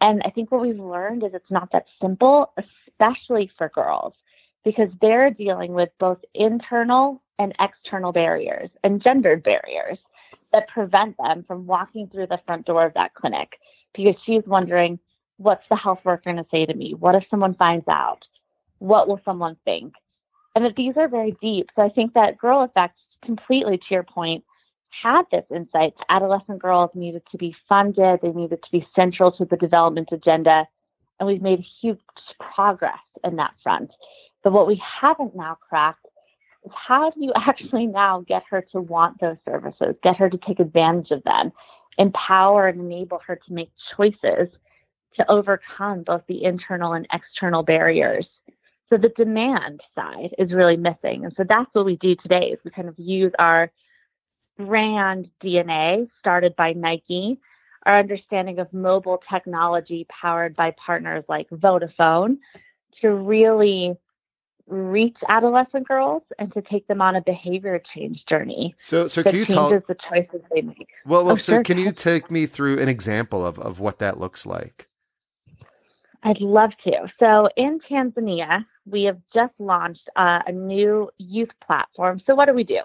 And 0.00 0.20
I 0.24 0.30
think 0.30 0.50
what 0.50 0.60
we've 0.60 0.80
learned 0.80 1.22
is 1.22 1.30
it's 1.32 1.48
not 1.48 1.70
that 1.70 1.84
simple, 2.00 2.52
especially 2.58 3.52
for 3.56 3.68
girls, 3.68 4.14
because 4.64 4.88
they're 5.00 5.30
dealing 5.30 5.74
with 5.74 5.90
both 6.00 6.18
internal 6.34 7.22
and 7.42 7.54
external 7.60 8.12
barriers 8.12 8.70
and 8.84 9.02
gendered 9.02 9.42
barriers 9.42 9.98
that 10.52 10.68
prevent 10.68 11.16
them 11.18 11.44
from 11.46 11.66
walking 11.66 12.08
through 12.08 12.26
the 12.26 12.40
front 12.46 12.66
door 12.66 12.86
of 12.86 12.94
that 12.94 13.14
clinic 13.14 13.58
because 13.94 14.14
she's 14.24 14.42
wondering, 14.46 14.98
what's 15.38 15.64
the 15.68 15.76
health 15.76 16.00
worker 16.04 16.22
going 16.24 16.36
to 16.36 16.46
say 16.50 16.66
to 16.66 16.74
me? 16.74 16.94
What 16.94 17.14
if 17.14 17.24
someone 17.30 17.54
finds 17.54 17.88
out? 17.88 18.20
What 18.78 19.08
will 19.08 19.20
someone 19.24 19.56
think? 19.64 19.94
And 20.54 20.64
that 20.64 20.76
these 20.76 20.94
are 20.96 21.08
very 21.08 21.36
deep. 21.40 21.70
So 21.74 21.82
I 21.82 21.88
think 21.88 22.14
that 22.14 22.38
girl 22.38 22.62
effect, 22.62 22.98
completely 23.24 23.78
to 23.78 23.84
your 23.90 24.02
point, 24.02 24.44
had 25.02 25.22
this 25.30 25.44
insight 25.50 25.94
that 25.96 26.06
adolescent 26.10 26.60
girls 26.60 26.90
needed 26.94 27.22
to 27.30 27.38
be 27.38 27.56
funded, 27.68 28.20
they 28.20 28.30
needed 28.30 28.62
to 28.62 28.70
be 28.70 28.86
central 28.94 29.32
to 29.32 29.46
the 29.46 29.56
development 29.56 30.10
agenda, 30.12 30.66
and 31.18 31.26
we've 31.26 31.40
made 31.40 31.64
huge 31.80 31.98
progress 32.54 32.98
in 33.24 33.36
that 33.36 33.54
front. 33.62 33.90
But 34.44 34.52
what 34.52 34.66
we 34.66 34.82
haven't 35.00 35.34
now 35.34 35.56
cracked 35.68 36.06
how 36.70 37.10
do 37.10 37.24
you 37.24 37.32
actually 37.36 37.86
now 37.86 38.24
get 38.26 38.42
her 38.50 38.64
to 38.72 38.80
want 38.80 39.20
those 39.20 39.36
services, 39.44 39.94
get 40.02 40.16
her 40.16 40.30
to 40.30 40.38
take 40.38 40.60
advantage 40.60 41.10
of 41.10 41.22
them, 41.24 41.52
empower 41.98 42.68
and 42.68 42.80
enable 42.80 43.20
her 43.26 43.36
to 43.36 43.52
make 43.52 43.70
choices 43.96 44.48
to 45.16 45.30
overcome 45.30 46.02
both 46.02 46.22
the 46.26 46.44
internal 46.44 46.94
and 46.94 47.06
external 47.12 47.62
barriers. 47.62 48.26
So 48.88 48.96
the 48.96 49.10
demand 49.10 49.80
side 49.94 50.34
is 50.38 50.52
really 50.52 50.76
missing. 50.76 51.24
And 51.24 51.32
so 51.36 51.44
that's 51.48 51.68
what 51.72 51.84
we 51.84 51.96
do 51.96 52.14
today 52.16 52.50
is 52.52 52.58
we 52.64 52.70
kind 52.70 52.88
of 52.88 52.98
use 52.98 53.32
our 53.38 53.70
brand 54.58 55.28
DNA 55.42 56.08
started 56.18 56.54
by 56.56 56.72
Nike, 56.72 57.38
our 57.84 57.98
understanding 57.98 58.58
of 58.58 58.72
mobile 58.72 59.22
technology 59.30 60.06
powered 60.08 60.54
by 60.54 60.74
partners 60.84 61.24
like 61.28 61.48
Vodafone 61.50 62.38
to 63.00 63.10
really 63.10 63.96
reach 64.66 65.16
adolescent 65.28 65.86
girls 65.86 66.22
and 66.38 66.52
to 66.54 66.62
take 66.62 66.86
them 66.86 67.02
on 67.02 67.16
a 67.16 67.20
behavior 67.20 67.80
change 67.94 68.24
journey. 68.28 68.74
So, 68.78 69.08
so 69.08 69.22
can 69.22 69.34
you 69.34 69.44
tell 69.44 69.70
the 69.70 69.96
choices 70.10 70.40
they 70.54 70.62
make? 70.62 70.88
Well, 71.04 71.24
well, 71.24 71.34
oh, 71.34 71.36
so 71.36 71.54
sure. 71.54 71.64
can 71.64 71.78
you 71.78 71.92
take 71.92 72.30
me 72.30 72.46
through 72.46 72.78
an 72.78 72.88
example 72.88 73.44
of 73.44 73.58
of 73.58 73.80
what 73.80 73.98
that 73.98 74.18
looks 74.18 74.46
like? 74.46 74.88
I'd 76.24 76.40
love 76.40 76.70
to. 76.84 77.08
So, 77.18 77.48
in 77.56 77.80
Tanzania, 77.90 78.64
we 78.86 79.04
have 79.04 79.18
just 79.34 79.52
launched 79.58 80.08
uh, 80.16 80.40
a 80.46 80.52
new 80.52 81.10
youth 81.18 81.50
platform. 81.66 82.20
So, 82.26 82.34
what 82.34 82.46
do 82.46 82.54
we 82.54 82.64
do? 82.64 82.80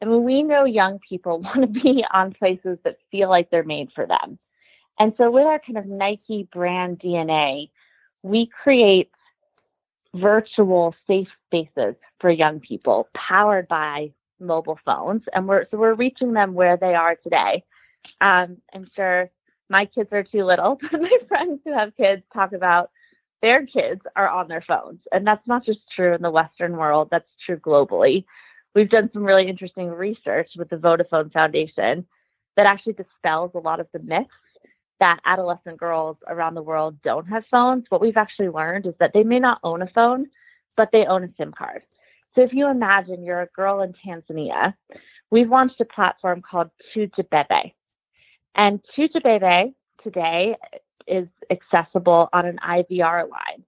I 0.00 0.04
mean, 0.04 0.24
we 0.24 0.42
know 0.42 0.64
young 0.64 0.98
people 1.08 1.40
want 1.42 1.62
to 1.62 1.66
be 1.66 2.04
on 2.12 2.32
places 2.32 2.78
that 2.84 2.98
feel 3.10 3.30
like 3.30 3.50
they're 3.50 3.64
made 3.64 3.88
for 3.94 4.06
them. 4.06 4.38
And 4.98 5.14
so, 5.16 5.30
with 5.30 5.44
our 5.44 5.58
kind 5.58 5.78
of 5.78 5.86
Nike 5.86 6.48
brand 6.52 6.98
DNA, 6.98 7.70
we 8.22 8.48
create 8.62 9.10
virtual 10.14 10.94
safe 11.06 11.28
spaces 11.46 11.94
for 12.20 12.30
young 12.30 12.60
people 12.60 13.08
powered 13.14 13.68
by 13.68 14.12
mobile 14.40 14.78
phones. 14.84 15.22
And 15.32 15.48
we're, 15.48 15.66
so 15.70 15.78
we're 15.78 15.94
reaching 15.94 16.32
them 16.32 16.54
where 16.54 16.76
they 16.76 16.94
are 16.94 17.16
today. 17.16 17.64
Um, 18.20 18.58
I'm 18.74 18.90
sure 18.94 19.30
my 19.70 19.86
kids 19.86 20.10
are 20.12 20.24
too 20.24 20.44
little, 20.44 20.78
but 20.90 21.00
my 21.00 21.18
friends 21.28 21.60
who 21.64 21.72
have 21.72 21.96
kids 21.96 22.22
talk 22.34 22.52
about 22.52 22.90
their 23.40 23.66
kids 23.66 24.02
are 24.14 24.28
on 24.28 24.48
their 24.48 24.64
phones. 24.66 25.00
And 25.10 25.26
that's 25.26 25.46
not 25.46 25.64
just 25.64 25.80
true 25.94 26.14
in 26.14 26.22
the 26.22 26.30
Western 26.30 26.76
world, 26.76 27.08
that's 27.10 27.28
true 27.46 27.58
globally 27.58 28.24
we've 28.74 28.90
done 28.90 29.10
some 29.12 29.24
really 29.24 29.46
interesting 29.46 29.88
research 29.88 30.50
with 30.56 30.70
the 30.70 30.76
Vodafone 30.76 31.32
Foundation 31.32 32.06
that 32.56 32.66
actually 32.66 32.94
dispels 32.94 33.52
a 33.54 33.58
lot 33.58 33.80
of 33.80 33.86
the 33.92 33.98
myths 34.00 34.28
that 35.02 35.18
adolescent 35.24 35.78
girls 35.78 36.16
around 36.28 36.54
the 36.54 36.62
world 36.62 36.96
don't 37.02 37.26
have 37.26 37.42
phones. 37.50 37.84
What 37.88 38.00
we've 38.00 38.16
actually 38.16 38.50
learned 38.50 38.86
is 38.86 38.94
that 39.00 39.10
they 39.12 39.24
may 39.24 39.40
not 39.40 39.58
own 39.64 39.82
a 39.82 39.88
phone, 39.88 40.28
but 40.76 40.90
they 40.92 41.06
own 41.06 41.24
a 41.24 41.28
SIM 41.36 41.50
card. 41.50 41.82
So 42.36 42.42
if 42.42 42.52
you 42.52 42.68
imagine 42.68 43.24
you're 43.24 43.42
a 43.42 43.48
girl 43.48 43.82
in 43.82 43.94
Tanzania, 44.06 44.74
we've 45.30 45.50
launched 45.50 45.80
a 45.80 45.84
platform 45.84 46.40
called 46.40 46.70
Tujibebe. 46.94 47.72
And 48.54 48.80
Tujibebe 48.96 49.74
today 50.04 50.54
is 51.08 51.26
accessible 51.50 52.28
on 52.32 52.46
an 52.46 52.60
IVR 52.64 53.28
line. 53.28 53.64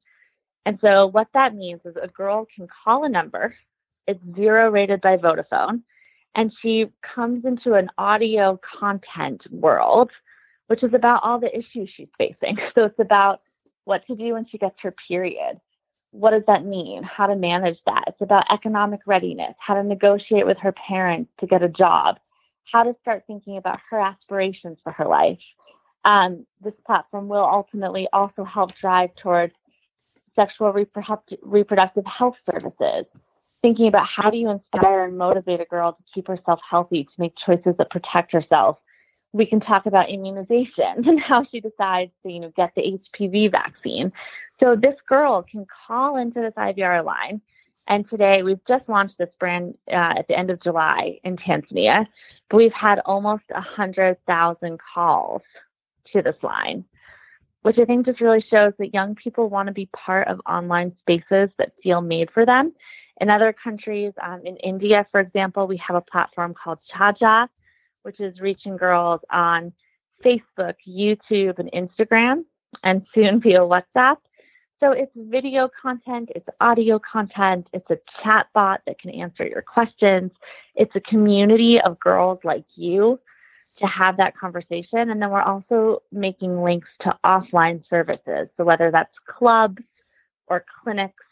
And 0.66 0.78
so 0.80 1.08
what 1.08 1.26
that 1.34 1.56
means 1.56 1.80
is 1.84 1.96
a 2.00 2.06
girl 2.06 2.46
can 2.54 2.68
call 2.84 3.04
a 3.04 3.08
number 3.08 3.56
it's 4.06 4.20
zero 4.36 4.70
rated 4.70 5.00
by 5.00 5.16
Vodafone. 5.16 5.80
And 6.34 6.52
she 6.60 6.86
comes 7.14 7.46
into 7.46 7.72
an 7.72 7.88
audio 7.96 8.60
content 8.78 9.42
world, 9.50 10.10
which 10.68 10.82
is 10.82 10.94
about 10.94 11.22
all 11.22 11.38
the 11.38 11.56
issues 11.56 11.90
she's 11.96 12.08
facing. 12.18 12.56
So 12.74 12.84
it's 12.84 12.98
about 12.98 13.40
what 13.84 14.06
to 14.06 14.16
do 14.16 14.32
when 14.34 14.46
she 14.50 14.58
gets 14.58 14.76
her 14.82 14.94
period. 15.08 15.60
What 16.10 16.30
does 16.30 16.42
that 16.46 16.64
mean? 16.64 17.02
How 17.02 17.26
to 17.26 17.36
manage 17.36 17.78
that? 17.86 18.04
It's 18.06 18.20
about 18.20 18.52
economic 18.52 19.00
readiness, 19.06 19.54
how 19.58 19.74
to 19.74 19.82
negotiate 19.82 20.46
with 20.46 20.58
her 20.58 20.72
parents 20.72 21.30
to 21.40 21.46
get 21.46 21.62
a 21.62 21.68
job, 21.68 22.16
how 22.72 22.84
to 22.84 22.94
start 23.02 23.24
thinking 23.26 23.56
about 23.56 23.80
her 23.90 24.00
aspirations 24.00 24.78
for 24.82 24.92
her 24.92 25.06
life. 25.06 25.38
Um, 26.04 26.46
this 26.62 26.74
platform 26.86 27.28
will 27.28 27.44
ultimately 27.44 28.06
also 28.12 28.44
help 28.44 28.74
drive 28.80 29.10
towards 29.22 29.54
sexual 30.36 30.72
reproductive 30.72 32.04
health 32.06 32.34
services, 32.50 33.06
thinking 33.62 33.88
about 33.88 34.06
how 34.06 34.30
do 34.30 34.36
you 34.36 34.50
inspire 34.50 35.04
and 35.04 35.16
motivate 35.16 35.60
a 35.60 35.64
girl 35.64 35.92
to 35.92 36.02
keep 36.14 36.26
herself 36.28 36.60
healthy, 36.68 37.04
to 37.04 37.10
make 37.18 37.32
choices 37.44 37.74
that 37.78 37.90
protect 37.90 38.32
herself. 38.32 38.78
We 39.34 39.44
can 39.44 39.60
talk 39.60 39.84
about 39.84 40.08
immunization 40.08 40.72
and 41.04 41.20
how 41.20 41.44
she 41.50 41.60
decides 41.60 42.10
to, 42.22 42.32
you 42.32 42.40
know, 42.40 42.52
get 42.56 42.72
the 42.74 42.98
HPV 43.20 43.50
vaccine. 43.50 44.12
So 44.60 44.76
this 44.76 44.94
girl 45.06 45.42
can 45.42 45.66
call 45.86 46.16
into 46.16 46.40
this 46.40 46.54
IVR 46.56 47.04
line. 47.04 47.40
And 47.86 48.08
today 48.08 48.42
we've 48.42 48.64
just 48.66 48.88
launched 48.88 49.18
this 49.18 49.28
brand 49.38 49.74
uh, 49.90 50.14
at 50.18 50.26
the 50.28 50.38
end 50.38 50.48
of 50.50 50.62
July 50.62 51.18
in 51.22 51.36
Tanzania, 51.36 52.06
but 52.48 52.56
we've 52.56 52.72
had 52.72 53.00
almost 53.00 53.42
100,000 53.48 54.80
calls 54.94 55.42
to 56.12 56.22
this 56.22 56.36
line, 56.42 56.84
which 57.60 57.76
I 57.78 57.84
think 57.84 58.06
just 58.06 58.22
really 58.22 58.42
shows 58.48 58.72
that 58.78 58.94
young 58.94 59.16
people 59.16 59.50
want 59.50 59.66
to 59.66 59.74
be 59.74 59.90
part 59.94 60.28
of 60.28 60.40
online 60.48 60.96
spaces 61.00 61.50
that 61.58 61.72
feel 61.82 62.00
made 62.00 62.30
for 62.30 62.46
them 62.46 62.72
in 63.20 63.30
other 63.30 63.52
countries, 63.52 64.12
um, 64.22 64.42
in 64.44 64.56
India, 64.56 65.06
for 65.12 65.20
example, 65.20 65.66
we 65.66 65.80
have 65.86 65.96
a 65.96 66.00
platform 66.00 66.54
called 66.54 66.78
Chaja, 66.92 67.48
which 68.04 68.20
is 68.20 68.40
reaching 68.40 68.76
girls 68.76 69.20
on 69.30 69.72
Facebook, 70.24 70.74
YouTube, 70.86 71.58
and 71.58 71.70
Instagram, 71.72 72.44
and 72.82 73.04
soon 73.14 73.40
via 73.40 73.60
WhatsApp. 73.60 74.16
So 74.80 74.92
it's 74.92 75.12
video 75.16 75.70
content, 75.80 76.30
it's 76.34 76.46
audio 76.60 76.98
content, 76.98 77.66
it's 77.72 77.88
a 77.90 77.96
chat 78.22 78.46
bot 78.54 78.82
that 78.86 78.98
can 78.98 79.10
answer 79.10 79.46
your 79.46 79.62
questions. 79.62 80.30
It's 80.74 80.94
a 80.94 81.00
community 81.00 81.80
of 81.80 81.98
girls 82.00 82.40
like 82.44 82.66
you 82.74 83.18
to 83.78 83.86
have 83.86 84.18
that 84.18 84.36
conversation. 84.36 85.10
And 85.10 85.22
then 85.22 85.30
we're 85.30 85.42
also 85.42 86.02
making 86.12 86.62
links 86.62 86.88
to 87.00 87.16
offline 87.24 87.82
services. 87.88 88.48
So 88.56 88.64
whether 88.64 88.90
that's 88.90 89.14
clubs 89.26 89.82
or 90.48 90.64
clinics 90.82 91.24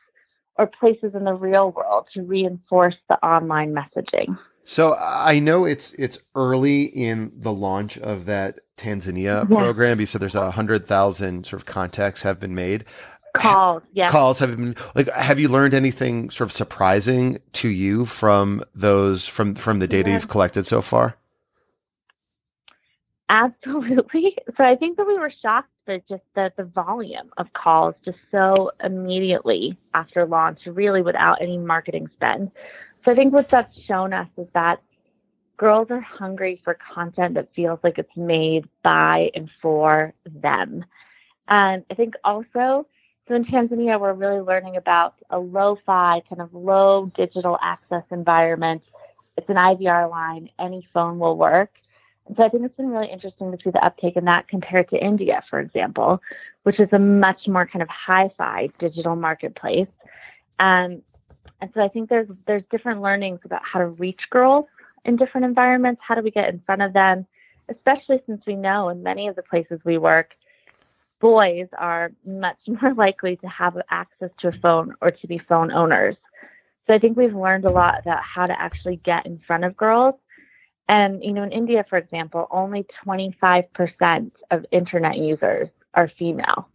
or 0.56 0.66
places 0.66 1.14
in 1.14 1.24
the 1.24 1.34
real 1.34 1.72
world 1.72 2.06
to 2.14 2.22
reinforce 2.22 2.96
the 3.08 3.16
online 3.24 3.74
messaging. 3.74 4.38
So 4.64 4.94
I 4.94 5.38
know 5.40 5.64
it's 5.64 5.92
it's 5.94 6.18
early 6.34 6.84
in 6.84 7.32
the 7.34 7.52
launch 7.52 7.98
of 7.98 8.26
that 8.26 8.60
Tanzania 8.76 9.48
yeah. 9.48 9.56
program. 9.56 10.00
You 10.00 10.06
said 10.06 10.20
there's 10.20 10.34
a 10.34 10.50
hundred 10.50 10.86
thousand 10.86 11.46
sort 11.46 11.62
of 11.62 11.66
contacts 11.66 12.22
have 12.22 12.38
been 12.38 12.54
made. 12.54 12.84
Calls, 13.34 13.82
yeah. 13.92 14.08
Calls 14.08 14.38
have 14.40 14.56
been 14.56 14.76
like. 14.94 15.08
Have 15.10 15.40
you 15.40 15.48
learned 15.48 15.74
anything 15.74 16.30
sort 16.30 16.48
of 16.48 16.52
surprising 16.52 17.38
to 17.54 17.68
you 17.68 18.04
from 18.04 18.62
those 18.74 19.26
from 19.26 19.54
from 19.54 19.78
the 19.78 19.88
data 19.88 20.10
yeah. 20.10 20.16
you've 20.16 20.28
collected 20.28 20.66
so 20.66 20.82
far? 20.82 21.16
Absolutely. 23.28 24.36
So 24.58 24.64
I 24.64 24.76
think 24.76 24.98
that 24.98 25.06
we 25.06 25.18
were 25.18 25.32
shocked 25.40 25.70
that 25.86 26.06
just 26.08 26.22
that 26.34 26.56
the 26.56 26.64
volume 26.64 27.30
of 27.38 27.46
calls 27.54 27.94
just 28.04 28.18
so 28.30 28.70
immediately 28.84 29.78
after 29.94 30.26
launch, 30.26 30.60
really 30.66 31.00
without 31.00 31.40
any 31.40 31.56
marketing 31.56 32.08
spend. 32.14 32.50
So 33.04 33.10
I 33.10 33.14
think 33.14 33.32
what 33.32 33.48
that's 33.48 33.76
shown 33.82 34.12
us 34.12 34.28
is 34.36 34.46
that 34.54 34.80
girls 35.56 35.88
are 35.90 36.00
hungry 36.00 36.60
for 36.64 36.76
content 36.94 37.34
that 37.34 37.48
feels 37.54 37.78
like 37.82 37.98
it's 37.98 38.16
made 38.16 38.68
by 38.82 39.30
and 39.34 39.50
for 39.60 40.12
them. 40.24 40.84
And 41.48 41.84
I 41.90 41.94
think 41.94 42.14
also, 42.24 42.86
so 43.28 43.34
in 43.34 43.44
Tanzania, 43.44 44.00
we're 44.00 44.12
really 44.12 44.40
learning 44.40 44.76
about 44.76 45.14
a 45.30 45.38
lo-fi, 45.38 46.22
kind 46.28 46.42
of 46.42 46.52
low 46.54 47.10
digital 47.16 47.58
access 47.60 48.02
environment. 48.10 48.82
It's 49.36 49.48
an 49.48 49.56
IVR 49.56 50.10
line. 50.10 50.48
Any 50.58 50.86
phone 50.92 51.18
will 51.18 51.36
work. 51.36 51.70
And 52.26 52.36
so 52.36 52.44
I 52.44 52.48
think 52.48 52.64
it's 52.64 52.76
been 52.76 52.90
really 52.90 53.10
interesting 53.10 53.50
to 53.50 53.58
see 53.62 53.70
the 53.70 53.84
uptake 53.84 54.16
in 54.16 54.24
that 54.26 54.48
compared 54.48 54.88
to 54.90 55.04
India, 55.04 55.42
for 55.50 55.60
example, 55.60 56.20
which 56.62 56.78
is 56.78 56.88
a 56.92 56.98
much 56.98 57.48
more 57.48 57.66
kind 57.66 57.82
of 57.82 57.88
hi-fi 57.88 58.68
digital 58.78 59.16
marketplace. 59.16 59.88
Um, 60.60 61.02
and 61.62 61.70
so 61.74 61.80
I 61.80 61.88
think 61.88 62.10
there's 62.10 62.28
there's 62.46 62.64
different 62.70 63.00
learnings 63.00 63.38
about 63.44 63.62
how 63.64 63.78
to 63.78 63.86
reach 63.86 64.20
girls 64.30 64.66
in 65.04 65.16
different 65.16 65.46
environments. 65.46 66.02
How 66.06 66.16
do 66.16 66.22
we 66.22 66.32
get 66.32 66.48
in 66.48 66.60
front 66.66 66.82
of 66.82 66.92
them, 66.92 67.24
especially 67.68 68.20
since 68.26 68.42
we 68.46 68.56
know 68.56 68.88
in 68.88 69.02
many 69.02 69.28
of 69.28 69.36
the 69.36 69.42
places 69.44 69.80
we 69.84 69.96
work, 69.96 70.30
boys 71.20 71.68
are 71.78 72.10
much 72.26 72.58
more 72.82 72.92
likely 72.94 73.36
to 73.36 73.46
have 73.46 73.78
access 73.90 74.30
to 74.40 74.48
a 74.48 74.52
phone 74.60 74.94
or 75.00 75.08
to 75.08 75.26
be 75.28 75.38
phone 75.38 75.70
owners. 75.70 76.16
So 76.86 76.94
I 76.94 76.98
think 76.98 77.16
we've 77.16 77.34
learned 77.34 77.64
a 77.64 77.72
lot 77.72 78.00
about 78.00 78.20
how 78.22 78.44
to 78.44 78.60
actually 78.60 78.96
get 78.96 79.24
in 79.24 79.40
front 79.46 79.64
of 79.64 79.76
girls 79.76 80.16
and, 80.88 81.22
you 81.22 81.32
know, 81.32 81.44
in 81.44 81.52
India, 81.52 81.84
for 81.88 81.96
example, 81.96 82.48
only 82.50 82.84
25% 83.06 84.30
of 84.50 84.66
internet 84.72 85.16
users 85.16 85.68
are 85.94 86.10
female. 86.18 86.68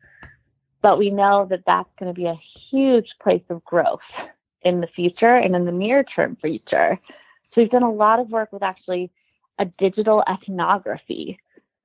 But 0.82 0.98
we 0.98 1.10
know 1.10 1.46
that 1.50 1.64
that's 1.66 1.90
going 2.00 2.14
to 2.14 2.20
be 2.20 2.28
a 2.28 2.40
huge 2.72 3.10
place 3.22 3.44
of 3.50 3.64
growth 3.66 4.00
in 4.64 4.82
the 4.82 4.88
future 4.88 5.36
and 5.36 5.56
in 5.56 5.66
the 5.66 5.72
near 5.72 6.04
term 6.04 6.38
future. 6.42 7.00
So 7.54 7.62
we've 7.62 7.70
done 7.70 7.84
a 7.84 7.92
lot 7.92 8.20
of 8.20 8.30
work 8.30 8.52
with 8.52 8.64
actually 8.64 9.12
a 9.60 9.66
digital 9.66 10.24
ethnography 10.28 11.40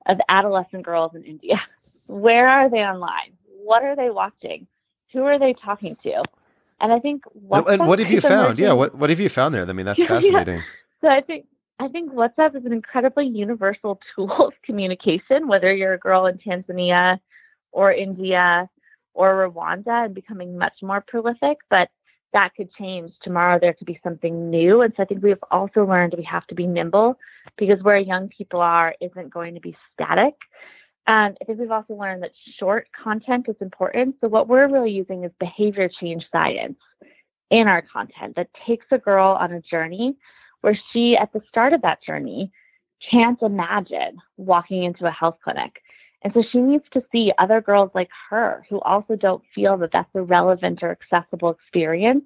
of 0.06 0.18
adolescent 0.28 0.84
girls 0.84 1.14
in 1.14 1.24
India. 1.24 1.60
Where 2.06 2.48
are 2.48 2.68
they 2.68 2.78
online? 2.78 3.32
What 3.62 3.82
are 3.82 3.96
they 3.96 4.10
watching? 4.10 4.66
Who 5.12 5.24
are 5.24 5.38
they 5.38 5.52
talking 5.52 5.96
to? 6.02 6.22
And 6.80 6.92
I 6.92 6.98
think 6.98 7.22
what 7.32 7.68
and, 7.68 7.86
what 7.86 8.00
have 8.00 8.10
you 8.10 8.20
found? 8.20 8.58
Yeah, 8.58 8.72
what 8.72 8.94
what 8.94 9.10
have 9.10 9.20
you 9.20 9.28
found 9.28 9.54
there? 9.54 9.66
I 9.68 9.72
mean, 9.72 9.86
that's 9.86 10.02
fascinating. 10.06 10.56
yeah. 10.56 10.62
So 11.00 11.08
I 11.08 11.20
think 11.20 11.46
I 11.78 11.88
think 11.88 12.12
WhatsApp 12.12 12.56
is 12.56 12.64
an 12.64 12.72
incredibly 12.72 13.26
universal 13.26 14.00
tool 14.14 14.46
of 14.46 14.52
communication, 14.64 15.48
whether 15.48 15.72
you're 15.72 15.94
a 15.94 15.98
girl 15.98 16.26
in 16.26 16.38
Tanzania 16.38 17.18
or 17.70 17.92
India 17.92 18.68
or 19.14 19.48
Rwanda 19.48 20.06
and 20.06 20.14
becoming 20.14 20.56
much 20.58 20.74
more 20.82 21.04
prolific, 21.06 21.58
but 21.70 21.88
that 22.32 22.54
could 22.56 22.72
change. 22.74 23.12
Tomorrow 23.22 23.58
there 23.60 23.74
could 23.74 23.86
be 23.86 24.00
something 24.02 24.50
new. 24.50 24.82
And 24.82 24.92
so 24.96 25.02
I 25.02 25.06
think 25.06 25.22
we've 25.22 25.36
also 25.50 25.84
learned 25.84 26.14
we 26.16 26.24
have 26.24 26.46
to 26.48 26.54
be 26.54 26.66
nimble 26.66 27.18
because 27.56 27.82
where 27.82 27.98
young 27.98 28.28
people 28.28 28.60
are 28.60 28.94
isn't 29.00 29.30
going 29.30 29.54
to 29.54 29.60
be 29.60 29.76
static. 29.92 30.34
And 31.06 31.36
I 31.40 31.44
think 31.44 31.58
we've 31.58 31.70
also 31.70 31.94
learned 31.94 32.22
that 32.22 32.32
short 32.58 32.88
content 33.02 33.46
is 33.48 33.56
important. 33.60 34.16
So 34.20 34.28
what 34.28 34.48
we're 34.48 34.68
really 34.68 34.92
using 34.92 35.24
is 35.24 35.32
behavior 35.40 35.88
change 36.00 36.24
science 36.30 36.78
in 37.50 37.66
our 37.68 37.82
content 37.82 38.36
that 38.36 38.48
takes 38.66 38.86
a 38.92 38.98
girl 38.98 39.36
on 39.38 39.52
a 39.52 39.60
journey 39.60 40.16
where 40.60 40.78
she, 40.92 41.16
at 41.16 41.32
the 41.32 41.42
start 41.48 41.72
of 41.72 41.82
that 41.82 42.02
journey, 42.02 42.52
can't 43.10 43.42
imagine 43.42 44.16
walking 44.36 44.84
into 44.84 45.06
a 45.06 45.10
health 45.10 45.36
clinic. 45.42 45.82
And 46.24 46.32
so 46.34 46.42
she 46.50 46.58
needs 46.58 46.84
to 46.92 47.02
see 47.10 47.32
other 47.38 47.60
girls 47.60 47.90
like 47.94 48.10
her 48.30 48.64
who 48.68 48.80
also 48.80 49.16
don't 49.16 49.42
feel 49.54 49.76
that 49.78 49.90
that's 49.92 50.08
a 50.14 50.22
relevant 50.22 50.80
or 50.82 50.90
accessible 50.90 51.50
experience, 51.50 52.24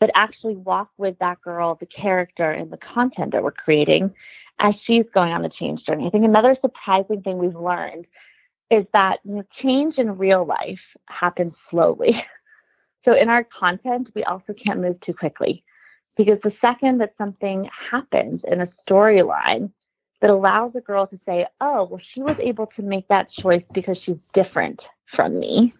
but 0.00 0.10
actually 0.14 0.56
walk 0.56 0.90
with 0.96 1.18
that 1.20 1.40
girl, 1.42 1.76
the 1.78 1.86
character, 1.86 2.50
and 2.50 2.70
the 2.70 2.78
content 2.78 3.32
that 3.32 3.42
we're 3.42 3.50
creating 3.50 4.12
as 4.58 4.74
she's 4.86 5.04
going 5.12 5.32
on 5.32 5.42
the 5.42 5.50
change 5.50 5.84
journey. 5.84 6.06
I 6.06 6.10
think 6.10 6.24
another 6.24 6.56
surprising 6.60 7.20
thing 7.22 7.38
we've 7.38 7.54
learned 7.54 8.06
is 8.70 8.86
that 8.92 9.18
you 9.24 9.36
know, 9.36 9.44
change 9.62 9.94
in 9.98 10.16
real 10.16 10.44
life 10.44 10.80
happens 11.06 11.54
slowly. 11.70 12.22
So 13.06 13.12
in 13.14 13.28
our 13.28 13.46
content, 13.56 14.08
we 14.16 14.24
also 14.24 14.52
can't 14.52 14.80
move 14.80 15.00
too 15.00 15.14
quickly. 15.14 15.62
Because 16.16 16.38
the 16.42 16.52
second 16.60 17.00
that 17.00 17.14
something 17.16 17.68
happens 17.92 18.40
in 18.50 18.60
a 18.60 18.68
storyline 18.84 19.70
that 20.20 20.30
allows 20.30 20.74
a 20.74 20.80
girl 20.80 21.06
to 21.06 21.18
say, 21.26 21.46
oh, 21.60 21.84
well, 21.84 22.00
she 22.14 22.22
was 22.22 22.38
able 22.40 22.66
to 22.76 22.82
make 22.82 23.06
that 23.08 23.30
choice 23.32 23.62
because 23.74 23.98
she's 24.04 24.16
different 24.34 24.80
from 25.14 25.38
me, 25.38 25.74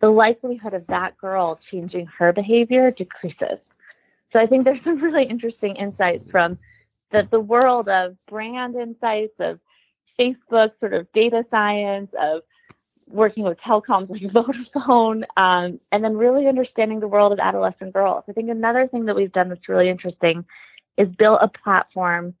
the 0.00 0.08
likelihood 0.08 0.74
of 0.74 0.86
that 0.86 1.16
girl 1.18 1.58
changing 1.70 2.06
her 2.18 2.32
behavior 2.32 2.90
decreases. 2.90 3.58
So 4.32 4.38
I 4.38 4.46
think 4.46 4.64
there's 4.64 4.82
some 4.84 5.00
really 5.00 5.24
interesting 5.24 5.76
insights 5.76 6.28
from 6.30 6.58
the, 7.10 7.26
the 7.30 7.40
world 7.40 7.88
of 7.88 8.16
brand 8.26 8.74
insights, 8.74 9.34
of 9.38 9.60
Facebook 10.18 10.72
sort 10.80 10.94
of 10.94 11.10
data 11.12 11.44
science, 11.50 12.10
of 12.20 12.42
working 13.06 13.44
with 13.44 13.58
telecoms 13.58 14.10
like 14.10 14.22
Vodafone, 14.32 15.24
um, 15.36 15.80
and 15.92 16.04
then 16.04 16.16
really 16.16 16.46
understanding 16.46 17.00
the 17.00 17.08
world 17.08 17.32
of 17.32 17.38
adolescent 17.38 17.92
girls. 17.92 18.24
I 18.28 18.32
think 18.32 18.50
another 18.50 18.88
thing 18.88 19.06
that 19.06 19.16
we've 19.16 19.32
done 19.32 19.48
that's 19.48 19.68
really 19.68 19.88
interesting 19.88 20.44
is 20.96 21.08
built 21.16 21.40
a 21.42 21.48
platform 21.48 22.34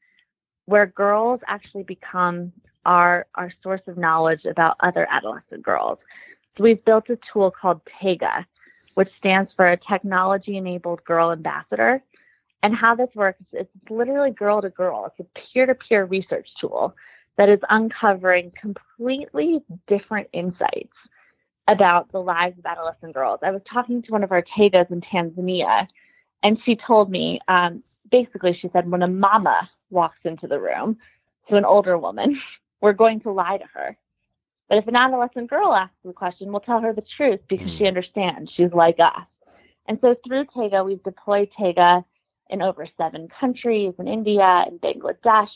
where 0.66 0.86
girls 0.86 1.40
actually 1.46 1.82
become 1.82 2.52
our 2.84 3.26
our 3.34 3.52
source 3.62 3.80
of 3.86 3.96
knowledge 3.96 4.44
about 4.44 4.76
other 4.80 5.06
adolescent 5.10 5.62
girls. 5.62 5.98
So 6.56 6.64
we've 6.64 6.84
built 6.84 7.08
a 7.08 7.18
tool 7.32 7.50
called 7.50 7.80
TEGA, 8.00 8.46
which 8.94 9.08
stands 9.18 9.50
for 9.56 9.70
a 9.70 9.76
technology 9.76 10.56
enabled 10.56 11.04
girl 11.04 11.32
ambassador. 11.32 12.02
And 12.62 12.74
how 12.74 12.94
this 12.94 13.10
works 13.14 13.42
is 13.52 13.66
literally 13.90 14.30
girl 14.30 14.62
to 14.62 14.70
girl. 14.70 15.06
It's 15.06 15.28
a 15.28 15.40
peer 15.52 15.66
to 15.66 15.74
peer 15.74 16.04
research 16.06 16.48
tool 16.60 16.94
that 17.36 17.48
is 17.48 17.60
uncovering 17.68 18.52
completely 18.58 19.60
different 19.86 20.28
insights 20.32 20.94
about 21.68 22.10
the 22.12 22.20
lives 22.20 22.58
of 22.58 22.64
adolescent 22.64 23.12
girls. 23.14 23.40
I 23.42 23.50
was 23.50 23.62
talking 23.70 24.02
to 24.02 24.12
one 24.12 24.22
of 24.22 24.32
our 24.32 24.42
Tegas 24.56 24.90
in 24.90 25.00
Tanzania, 25.00 25.86
and 26.42 26.58
she 26.64 26.76
told 26.76 27.10
me 27.10 27.40
um, 27.48 27.82
basically, 28.10 28.56
she 28.60 28.70
said, 28.72 28.90
when 28.90 29.02
a 29.02 29.08
mama 29.08 29.68
walks 29.94 30.18
into 30.24 30.46
the 30.46 30.60
room 30.60 30.98
to 31.48 31.56
an 31.56 31.64
older 31.64 31.96
woman, 31.96 32.40
we're 32.80 32.92
going 32.92 33.20
to 33.20 33.32
lie 33.32 33.56
to 33.56 33.64
her. 33.72 33.96
But 34.68 34.78
if 34.78 34.86
an 34.86 34.96
adolescent 34.96 35.50
girl 35.50 35.74
asks 35.74 35.94
the 36.04 36.12
question, 36.12 36.50
we'll 36.50 36.60
tell 36.60 36.80
her 36.80 36.92
the 36.92 37.04
truth 37.16 37.40
because 37.48 37.70
she 37.72 37.78
hmm. 37.80 37.86
understands. 37.86 38.50
She's 38.52 38.72
like 38.72 38.98
us. 38.98 39.26
And 39.86 39.98
so 40.00 40.16
through 40.26 40.46
Tega, 40.56 40.82
we've 40.82 41.02
deployed 41.02 41.48
Tega 41.58 42.04
in 42.48 42.62
over 42.62 42.86
seven 42.96 43.28
countries 43.28 43.94
in 43.98 44.08
India, 44.08 44.64
in 44.68 44.78
Bangladesh, 44.78 45.50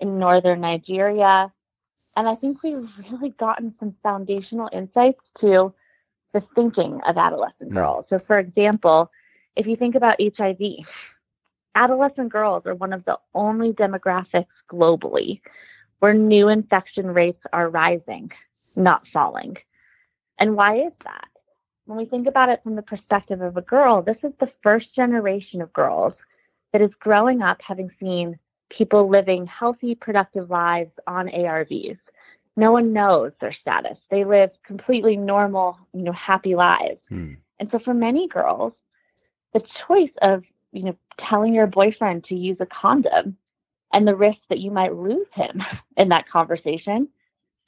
in 0.00 0.18
northern 0.18 0.60
Nigeria. 0.60 1.52
And 2.16 2.28
I 2.28 2.34
think 2.34 2.62
we've 2.62 2.88
really 3.10 3.30
gotten 3.38 3.74
some 3.78 3.94
foundational 4.02 4.70
insights 4.72 5.20
to 5.40 5.74
the 6.32 6.42
thinking 6.54 7.00
of 7.06 7.16
adolescent 7.18 7.72
girls. 7.72 8.06
So, 8.08 8.18
for 8.18 8.38
example, 8.38 9.10
if 9.54 9.66
you 9.66 9.76
think 9.76 9.94
about 9.94 10.20
HIV, 10.20 10.58
adolescent 11.76 12.32
girls 12.32 12.64
are 12.66 12.74
one 12.74 12.92
of 12.92 13.04
the 13.04 13.18
only 13.34 13.72
demographics 13.72 14.46
globally 14.70 15.40
where 16.00 16.14
new 16.14 16.48
infection 16.48 17.06
rates 17.06 17.40
are 17.52 17.70
rising, 17.70 18.30
not 18.74 19.02
falling. 19.12 19.56
And 20.38 20.56
why 20.56 20.78
is 20.78 20.92
that? 21.04 21.28
When 21.84 21.98
we 21.98 22.06
think 22.06 22.26
about 22.26 22.48
it 22.48 22.60
from 22.64 22.74
the 22.74 22.82
perspective 22.82 23.40
of 23.40 23.56
a 23.56 23.62
girl, 23.62 24.02
this 24.02 24.16
is 24.24 24.32
the 24.40 24.50
first 24.62 24.94
generation 24.94 25.62
of 25.62 25.72
girls 25.72 26.14
that 26.72 26.82
is 26.82 26.90
growing 26.98 27.42
up 27.42 27.58
having 27.66 27.90
seen 28.00 28.38
people 28.76 29.08
living 29.08 29.46
healthy, 29.46 29.94
productive 29.94 30.50
lives 30.50 30.90
on 31.06 31.28
ARVs. 31.28 31.98
No 32.56 32.72
one 32.72 32.92
knows 32.92 33.32
their 33.40 33.54
status. 33.60 33.98
They 34.10 34.24
live 34.24 34.50
completely 34.66 35.16
normal, 35.16 35.78
you 35.92 36.02
know, 36.02 36.12
happy 36.12 36.54
lives. 36.54 36.98
Hmm. 37.08 37.34
And 37.60 37.68
so 37.70 37.78
for 37.78 37.94
many 37.94 38.28
girls, 38.28 38.72
the 39.54 39.62
choice 39.86 40.10
of, 40.22 40.42
you 40.72 40.84
know, 40.84 40.96
telling 41.28 41.54
your 41.54 41.66
boyfriend 41.66 42.24
to 42.24 42.34
use 42.34 42.56
a 42.60 42.66
condom 42.66 43.36
and 43.92 44.06
the 44.06 44.14
risk 44.14 44.38
that 44.48 44.58
you 44.58 44.70
might 44.70 44.94
lose 44.94 45.26
him 45.34 45.62
in 45.96 46.08
that 46.10 46.28
conversation 46.28 47.08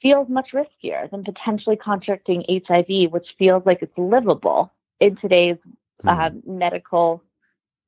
feels 0.01 0.29
much 0.29 0.49
riskier 0.53 1.09
than 1.11 1.23
potentially 1.23 1.75
contracting 1.75 2.45
HIV, 2.47 3.11
which 3.11 3.27
feels 3.37 3.63
like 3.65 3.81
it's 3.81 3.97
livable 3.97 4.71
in 4.99 5.17
today's 5.17 5.57
hmm. 6.01 6.07
uh, 6.07 6.29
medical 6.45 7.23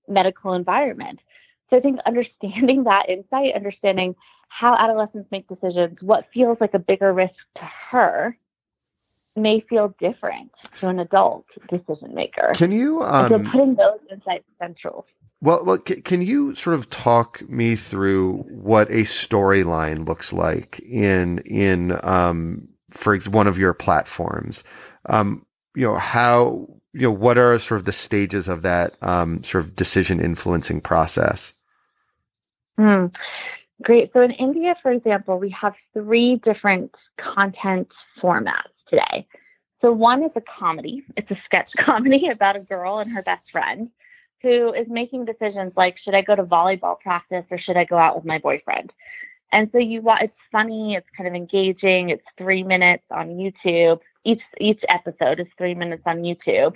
medical 0.08 0.54
environment. 0.54 1.19
So 1.69 1.78
I 1.78 1.80
think 1.80 2.00
understanding 2.06 2.84
that 2.86 3.10
insight, 3.10 3.56
understanding 3.56 4.15
how 4.50 4.76
adolescents 4.76 5.32
make 5.32 5.47
decisions, 5.47 6.02
what 6.02 6.26
feels 6.34 6.58
like 6.60 6.74
a 6.74 6.80
bigger 6.80 7.13
risk 7.13 7.34
to 7.56 7.69
her 7.91 8.38
may 9.38 9.62
feel 9.62 9.95
different 9.97 10.52
to 10.80 10.89
an 10.89 11.00
adult 11.00 11.45
decision 11.69 12.13
maker. 12.13 12.52
Can 12.56 12.74
you 12.74 13.02
um, 13.02 13.30
so 13.30 13.50
putting 13.50 13.76
those 13.76 14.00
insights 14.12 14.43
central? 14.60 15.06
Well, 15.44 15.66
well, 15.66 15.80
can 15.80 16.22
you 16.22 16.54
sort 16.54 16.76
of 16.76 16.90
talk 16.92 17.42
me 17.50 17.76
through 17.76 18.44
what 18.50 18.90
a 18.92 19.04
storyline 19.04 20.08
looks 20.08 20.32
like 20.32 20.80
in 20.82 21.40
in 21.40 22.00
um, 22.04 22.68
for 22.92 23.18
one 23.22 23.48
of 23.48 23.58
your 23.58 23.74
platforms? 23.74 24.64
Um, 25.08 25.46
you 25.74 25.88
know 25.88 25.98
how 25.98 26.68
you 26.94 27.02
know 27.02 27.12
what 27.12 27.40
are 27.40 27.58
sort 27.58 27.80
of 27.80 27.88
the 27.88 27.92
stages 27.92 28.48
of 28.48 28.62
that 28.62 28.96
um, 29.02 29.44
sort 29.44 29.64
of 29.64 29.76
decision 29.76 30.20
influencing 30.20 30.80
process? 30.80 31.56
Mm, 32.78 33.12
great. 33.82 34.14
So 34.14 34.22
in 34.22 34.32
India, 34.32 34.76
for 34.84 34.92
example, 34.92 35.40
we 35.40 35.50
have 35.60 35.74
three 35.94 36.36
different 36.36 36.94
content 37.18 37.88
formats 38.22 38.70
today. 38.90 39.26
So 39.82 39.92
one 39.92 40.22
is 40.22 40.32
a 40.36 40.42
comedy. 40.60 41.04
It's 41.18 41.32
a 41.32 41.38
sketch 41.46 41.72
comedy 41.84 42.28
about 42.28 42.58
a 42.58 42.60
girl 42.60 43.00
and 43.00 43.12
her 43.12 43.24
best 43.24 43.50
friend 43.52 43.90
who 44.42 44.74
is 44.74 44.88
making 44.90 45.26
decisions 45.26 45.74
like 45.76 45.98
should 46.04 46.16
I 46.16 46.22
go 46.22 46.36
to 46.36 46.44
volleyball 46.44 47.00
practice 47.00 47.46
or 47.50 47.60
should 47.60 47.78
I 47.78 47.86
go 47.86 47.98
out 47.98 48.16
with 48.16 48.26
my 48.26 48.38
boyfriend? 48.38 48.92
And 49.52 49.70
so 49.72 49.80
you 49.80 50.02
watch 50.02 50.22
it's 50.24 50.34
funny, 50.52 50.96
it's 50.96 51.08
kind 51.16 51.28
of 51.28 51.36
engaging, 51.36 52.10
it's 52.10 52.24
3 52.38 52.64
minutes 52.64 53.04
on 53.12 53.30
YouTube. 53.30 54.00
Each 54.24 54.42
each 54.60 54.82
episode 54.90 55.40
is 55.40 55.48
3 55.58 55.76
minutes 55.76 56.04
on 56.06 56.24
YouTube. 56.24 56.76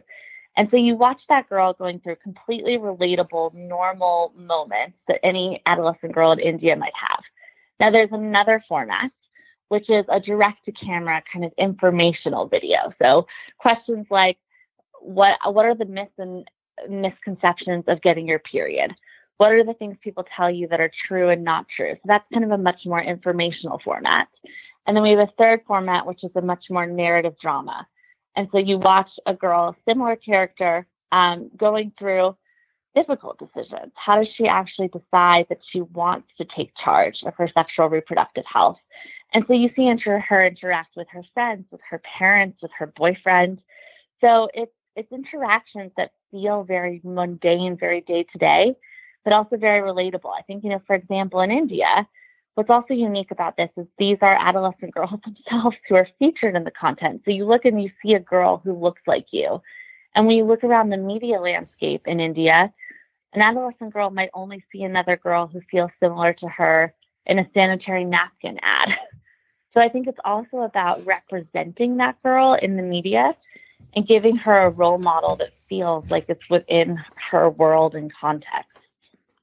And 0.58 0.69
so 0.71 0.78
you 0.78 0.95
watch 0.95 1.19
that 1.28 1.49
girl 1.49 1.73
going 1.73 1.99
through 1.99 2.15
completely 2.17 2.78
relatable, 2.78 3.54
normal 3.54 4.32
moments 4.38 4.97
that 5.08 5.19
any 5.23 5.62
adolescent 5.65 6.13
girl 6.13 6.32
in 6.32 6.39
India 6.39 6.75
might 6.75 6.93
have. 6.99 7.21
Now 7.80 7.91
there's 7.91 8.12
another 8.12 8.63
format 8.67 9.12
which 9.69 9.89
is 9.89 10.06
a 10.10 10.19
direct 10.19 10.63
to 10.65 10.71
camera 10.71 11.23
kind 11.32 11.43
of 11.45 11.51
informational 11.58 12.47
video. 12.47 12.93
So 13.01 13.28
questions 13.58 14.06
like 14.10 14.38
what 15.01 15.38
what 15.45 15.65
are 15.65 15.75
the 15.75 15.86
myths 15.86 16.13
and 16.17 16.47
misconceptions 16.89 17.85
of 17.88 18.01
getting 18.01 18.27
your 18.27 18.39
period? 18.39 18.93
What 19.38 19.51
are 19.51 19.65
the 19.65 19.73
things 19.73 19.97
people 20.01 20.25
tell 20.35 20.49
you 20.49 20.67
that 20.69 20.79
are 20.79 20.91
true 21.07 21.29
and 21.29 21.43
not 21.43 21.65
true? 21.75 21.93
So 21.93 22.01
that's 22.05 22.25
kind 22.33 22.45
of 22.45 22.51
a 22.51 22.57
much 22.57 22.81
more 22.85 23.01
informational 23.01 23.81
format. 23.83 24.27
And 24.88 24.95
then 24.95 25.03
we 25.03 25.11
have 25.11 25.19
a 25.19 25.31
third 25.38 25.61
format, 25.67 26.05
which 26.05 26.23
is 26.23 26.31
a 26.35 26.41
much 26.41 26.65
more 26.69 26.85
narrative 26.85 27.35
drama. 27.41 27.88
And 28.35 28.47
so 28.51 28.57
you 28.57 28.77
watch 28.77 29.09
a 29.25 29.33
girl, 29.33 29.75
similar 29.88 30.15
character, 30.15 30.85
um, 31.11 31.49
going 31.57 31.91
through 31.97 32.35
difficult 32.95 33.39
decisions. 33.39 33.91
How 33.95 34.17
does 34.17 34.27
she 34.38 34.47
actually 34.47 34.88
decide 34.89 35.47
that 35.49 35.59
she 35.71 35.81
wants 35.81 36.29
to 36.38 36.45
take 36.55 36.71
charge 36.83 37.17
of 37.25 37.33
her 37.35 37.49
sexual 37.53 37.89
reproductive 37.89 38.45
health? 38.51 38.77
And 39.33 39.43
so 39.47 39.53
you 39.53 39.69
see 39.75 39.91
her 40.07 40.45
interact 40.45 40.95
with 40.95 41.07
her 41.11 41.23
friends, 41.33 41.65
with 41.71 41.81
her 41.89 42.01
parents, 42.17 42.59
with 42.61 42.71
her 42.77 42.93
boyfriend. 42.95 43.59
So 44.21 44.47
it's 44.53 44.71
it's 44.95 45.12
interactions 45.12 45.91
that 45.97 46.12
feel 46.31 46.63
very 46.63 47.01
mundane, 47.03 47.77
very 47.77 48.01
day 48.01 48.25
to 48.31 48.38
day, 48.38 48.75
but 49.23 49.34
also 49.34 49.58
very 49.58 49.81
relatable. 49.81 50.31
I 50.38 50.41
think, 50.43 50.63
you 50.63 50.69
know, 50.69 50.81
for 50.88 50.95
example, 50.95 51.41
in 51.41 51.51
India, 51.51 52.08
what's 52.55 52.69
also 52.69 52.93
unique 52.93 53.31
about 53.31 53.58
this 53.58 53.69
is 53.77 53.86
these 53.97 54.17
are 54.21 54.36
adolescent 54.39 54.93
girls 54.93 55.19
themselves 55.25 55.77
who 55.88 55.95
are 55.95 56.08
featured 56.19 56.55
in 56.55 56.63
the 56.63 56.71
content. 56.71 57.21
So 57.25 57.31
you 57.31 57.45
look 57.45 57.65
and 57.65 57.81
you 57.81 57.89
see 58.01 58.13
a 58.13 58.19
girl 58.19 58.62
who 58.63 58.73
looks 58.73 59.01
like 59.08 59.27
you. 59.31 59.62
And 60.15 60.25
when 60.25 60.38
you 60.38 60.45
look 60.45 60.63
around 60.63 60.89
the 60.89 60.97
media 60.97 61.39
landscape 61.39 62.03
in 62.05 62.19
India, 62.19 62.73
an 63.34 63.41
adolescent 63.41 63.93
girl 63.93 64.10
might 64.10 64.29
only 64.34 64.63
see 64.71 64.84
another 64.84 65.17
girl 65.17 65.47
who 65.47 65.60
feels 65.69 65.91
similar 65.99 66.34
to 66.34 66.47
her 66.47 66.93
in 67.25 67.39
a 67.39 67.49
sanitary 67.53 68.05
napkin 68.05 68.58
ad. 68.62 68.89
So 69.73 69.81
I 69.81 69.89
think 69.89 70.08
it's 70.08 70.17
also 70.23 70.60
about 70.60 71.05
representing 71.05 71.97
that 71.97 72.23
girl 72.23 72.53
in 72.53 72.77
the 72.77 72.81
media 72.81 73.36
and 73.95 74.08
giving 74.08 74.36
her 74.36 74.65
a 74.65 74.69
role 74.69 74.97
model 74.97 75.36
that 75.38 75.51
feels 75.69 76.10
like 76.12 76.25
it's 76.27 76.49
within 76.49 76.99
her 77.31 77.49
world 77.49 77.95
and 77.95 78.12
context. 78.13 78.69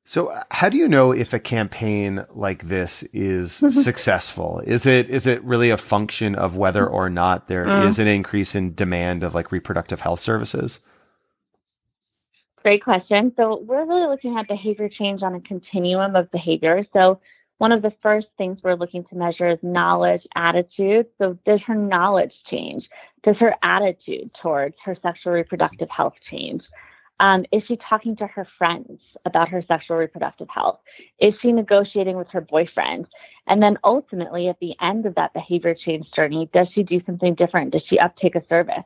So, 0.04 0.26
uh, 0.28 0.42
how 0.50 0.68
do 0.68 0.76
you 0.76 0.88
know 0.88 1.12
if 1.12 1.32
a 1.32 1.38
campaign 1.38 2.24
like 2.30 2.64
this 2.64 3.02
is 3.12 3.62
successful? 3.70 4.60
Is 4.64 4.84
it 4.84 5.08
is 5.08 5.26
it 5.26 5.42
really 5.44 5.70
a 5.70 5.76
function 5.76 6.34
of 6.34 6.56
whether 6.56 6.86
or 6.86 7.08
not 7.08 7.46
there 7.46 7.64
mm. 7.64 7.86
is 7.86 7.98
an 7.98 8.08
increase 8.08 8.54
in 8.54 8.74
demand 8.74 9.22
of 9.22 9.34
like 9.34 9.52
reproductive 9.52 10.00
health 10.00 10.20
services? 10.20 10.80
Great 12.62 12.82
question. 12.82 13.32
So, 13.36 13.60
we're 13.64 13.84
really 13.84 14.08
looking 14.08 14.36
at 14.38 14.48
behavior 14.48 14.88
change 14.88 15.22
on 15.22 15.36
a 15.36 15.40
continuum 15.40 16.16
of 16.16 16.30
behavior. 16.32 16.84
So, 16.92 17.20
one 17.62 17.70
of 17.70 17.80
the 17.80 17.92
first 18.02 18.26
things 18.38 18.58
we're 18.64 18.74
looking 18.74 19.04
to 19.04 19.14
measure 19.14 19.48
is 19.48 19.58
knowledge, 19.62 20.22
attitude. 20.34 21.06
So, 21.16 21.38
does 21.46 21.60
her 21.64 21.76
knowledge 21.76 22.32
change? 22.50 22.82
Does 23.22 23.36
her 23.38 23.54
attitude 23.62 24.32
towards 24.42 24.74
her 24.84 24.96
sexual 25.00 25.34
reproductive 25.34 25.88
health 25.88 26.14
change? 26.28 26.60
Um, 27.20 27.44
is 27.52 27.62
she 27.68 27.78
talking 27.88 28.16
to 28.16 28.26
her 28.26 28.48
friends 28.58 28.98
about 29.26 29.48
her 29.48 29.62
sexual 29.68 29.96
reproductive 29.96 30.48
health? 30.52 30.80
Is 31.20 31.34
she 31.40 31.52
negotiating 31.52 32.16
with 32.16 32.26
her 32.32 32.40
boyfriend? 32.40 33.06
And 33.46 33.62
then 33.62 33.78
ultimately, 33.84 34.48
at 34.48 34.58
the 34.60 34.74
end 34.80 35.06
of 35.06 35.14
that 35.14 35.32
behavior 35.32 35.76
change 35.84 36.06
journey, 36.16 36.50
does 36.52 36.66
she 36.74 36.82
do 36.82 37.00
something 37.06 37.36
different? 37.36 37.70
Does 37.70 37.84
she 37.88 37.96
uptake 37.96 38.34
a 38.34 38.44
service? 38.48 38.82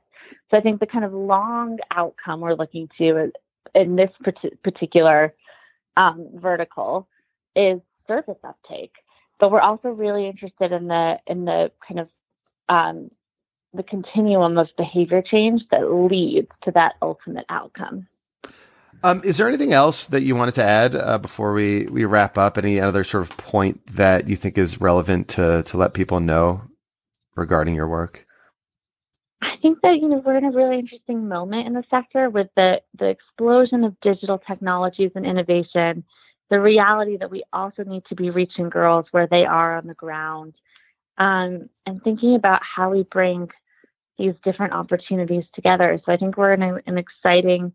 So 0.51 0.59
I 0.59 0.61
think 0.61 0.81
the 0.81 0.87
kind 0.87 1.07
of 1.07 1.15
long 1.15 1.79
outcome 1.93 2.41
we're 2.43 2.53
looking 2.53 2.91
to 2.99 3.33
in 3.75 3.97
this 3.97 4.11
particular 4.63 5.33
um, 5.97 6.29
vertical 6.35 7.09
is 7.57 7.81
service 8.07 8.39
uptake. 8.45 8.93
But 9.39 9.51
we're 9.51 9.61
also 9.61 9.89
really 9.89 10.27
interested 10.27 10.73
in 10.73 10.89
the 10.89 11.17
in 11.27 11.45
the 11.45 11.71
kind 11.87 12.01
of 12.01 12.09
um, 12.69 13.11
the 13.75 13.83
continuum 13.83 14.59
of 14.59 14.69
behavior 14.77 15.23
change 15.23 15.63
that 15.71 15.93
leads 15.93 16.49
to 16.65 16.71
that 16.73 16.95
ultimate 17.03 17.45
outcome. 17.49 18.07
Um, 19.03 19.21
is 19.25 19.37
there 19.37 19.47
anything 19.47 19.73
else 19.73 20.07
that 20.07 20.23
you 20.23 20.35
wanted 20.35 20.55
to 20.55 20.65
add 20.65 20.97
uh, 20.97 21.19
before 21.19 21.53
we, 21.53 21.87
we 21.87 22.05
wrap 22.07 22.39
up? 22.39 22.57
Any 22.57 22.81
other 22.81 23.05
sort 23.05 23.25
of 23.25 23.37
point 23.37 23.87
that 23.95 24.27
you 24.29 24.37
think 24.37 24.57
is 24.57 24.81
relevant 24.81 25.29
to 25.29 25.63
to 25.65 25.77
let 25.77 25.93
people 25.95 26.21
know 26.21 26.63
regarding 27.35 27.75
your 27.75 27.89
work? 27.89 28.27
I 29.43 29.57
think 29.61 29.79
that 29.83 29.97
you 30.01 30.09
know 30.09 30.23
we're 30.25 30.39
in 30.39 30.45
a 30.45 30.51
really 30.51 30.79
interesting 30.79 31.29
moment 31.29 31.67
in 31.67 31.75
the 31.75 31.85
sector 31.91 32.31
with 32.31 32.49
the 32.57 32.81
the 32.99 33.09
explosion 33.09 33.85
of 33.85 34.01
digital 34.01 34.39
technologies 34.39 35.11
and 35.15 35.27
innovation 35.27 36.05
the 36.51 36.61
reality 36.61 37.17
that 37.17 37.31
we 37.31 37.45
also 37.53 37.83
need 37.85 38.05
to 38.09 38.15
be 38.15 38.31
reaching 38.31 38.69
girls 38.69 39.07
where 39.11 39.27
they 39.27 39.45
are 39.45 39.77
on 39.77 39.87
the 39.87 39.95
ground 39.95 40.55
um, 41.19 41.69
and 41.87 42.03
thinking 42.03 42.35
about 42.35 42.61
how 42.63 42.91
we 42.91 43.03
bring 43.05 43.49
these 44.19 44.35
different 44.45 44.73
opportunities 44.73 45.45
together. 45.55 46.01
So 46.05 46.13
I 46.13 46.17
think 46.17 46.37
we're 46.37 46.55
in 46.55 46.63
a, 46.63 46.81
an 46.87 46.99
exciting 46.99 47.73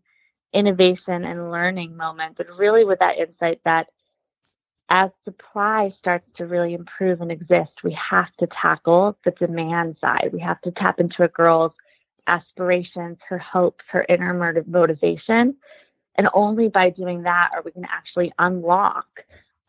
innovation 0.52 1.24
and 1.24 1.50
learning 1.50 1.96
moment, 1.96 2.36
but 2.36 2.46
really 2.56 2.84
with 2.84 2.98
that 2.98 3.18
insight 3.18 3.60
that 3.64 3.88
as 4.88 5.10
supply 5.24 5.92
starts 5.98 6.26
to 6.36 6.46
really 6.46 6.74
improve 6.74 7.20
and 7.20 7.32
exist, 7.32 7.72
we 7.82 7.96
have 8.10 8.28
to 8.40 8.46
tackle 8.60 9.16
the 9.24 9.30
demand 9.32 9.96
side. 10.00 10.30
We 10.32 10.40
have 10.40 10.60
to 10.62 10.70
tap 10.72 11.00
into 11.00 11.22
a 11.22 11.28
girl's 11.28 11.72
aspirations, 12.26 13.18
her 13.28 13.38
hopes, 13.38 13.84
her 13.90 14.04
inner 14.08 14.62
motivation, 14.66 15.56
and 16.16 16.28
only 16.34 16.68
by 16.68 16.90
doing 16.90 17.22
that 17.22 17.50
are 17.54 17.62
we 17.62 17.70
going 17.70 17.84
to 17.84 17.92
actually 17.92 18.32
unlock 18.38 19.06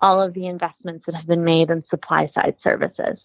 all 0.02 0.22
of 0.22 0.34
the 0.34 0.48
investments 0.48 1.06
that 1.06 1.16
have 1.16 1.28
been 1.28 1.44
made 1.44 1.70
in 1.70 1.84
supply 1.90 2.30
side 2.36 2.56
services. 2.62 3.18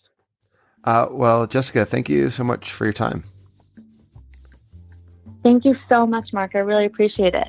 Uh, 0.85 1.09
well, 1.11 1.47
Jessica, 1.47 1.85
thank 1.85 2.09
you 2.09 2.31
so 2.31 2.45
much 2.45 2.71
for 2.71 2.85
your 2.85 2.93
time. 2.93 3.25
Thank 5.43 5.65
you 5.65 5.77
so 5.89 6.07
much, 6.07 6.33
Mark. 6.33 6.53
I 6.55 6.59
really 6.59 6.87
appreciate 6.87 7.35
it. 7.35 7.49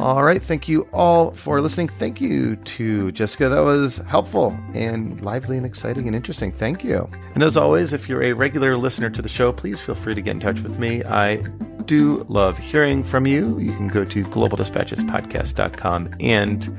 All 0.00 0.24
right. 0.24 0.42
Thank 0.42 0.66
you 0.66 0.88
all 0.94 1.32
for 1.32 1.60
listening. 1.60 1.88
Thank 1.88 2.22
you 2.22 2.56
to 2.56 3.12
Jessica. 3.12 3.50
That 3.50 3.60
was 3.60 3.98
helpful 3.98 4.58
and 4.72 5.20
lively 5.20 5.58
and 5.58 5.66
exciting 5.66 6.06
and 6.06 6.16
interesting. 6.16 6.50
Thank 6.50 6.82
you. 6.82 7.06
And 7.34 7.42
as 7.42 7.54
always, 7.58 7.92
if 7.92 8.08
you're 8.08 8.22
a 8.22 8.32
regular 8.32 8.78
listener 8.78 9.10
to 9.10 9.20
the 9.20 9.28
show, 9.28 9.52
please 9.52 9.78
feel 9.78 9.94
free 9.94 10.14
to 10.14 10.22
get 10.22 10.30
in 10.30 10.40
touch 10.40 10.60
with 10.60 10.78
me. 10.78 11.04
I 11.04 11.36
do 11.84 12.24
love 12.30 12.56
hearing 12.56 13.04
from 13.04 13.26
you. 13.26 13.58
You 13.58 13.72
can 13.76 13.88
go 13.88 14.06
to 14.06 14.24
globaldispatchespodcast.com 14.24 16.14
and 16.18 16.78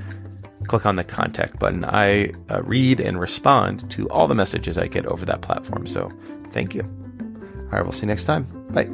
click 0.67 0.87
on 0.87 0.95
the 0.95 1.03
contact 1.03 1.59
button. 1.59 1.85
I 1.85 2.31
uh, 2.49 2.63
read 2.63 2.99
and 2.99 3.19
respond 3.19 3.87
to 3.91 4.09
all 4.09 4.27
the 4.27 4.33
messages 4.33 4.79
I 4.79 4.87
get 4.87 5.05
over 5.05 5.25
that 5.25 5.41
platform. 5.41 5.85
So 5.85 6.11
thank 6.47 6.73
you. 6.73 6.81
All 6.81 7.67
right. 7.69 7.83
We'll 7.83 7.91
see 7.91 8.01
you 8.01 8.07
next 8.07 8.23
time. 8.23 8.47
Bye. 8.71 8.89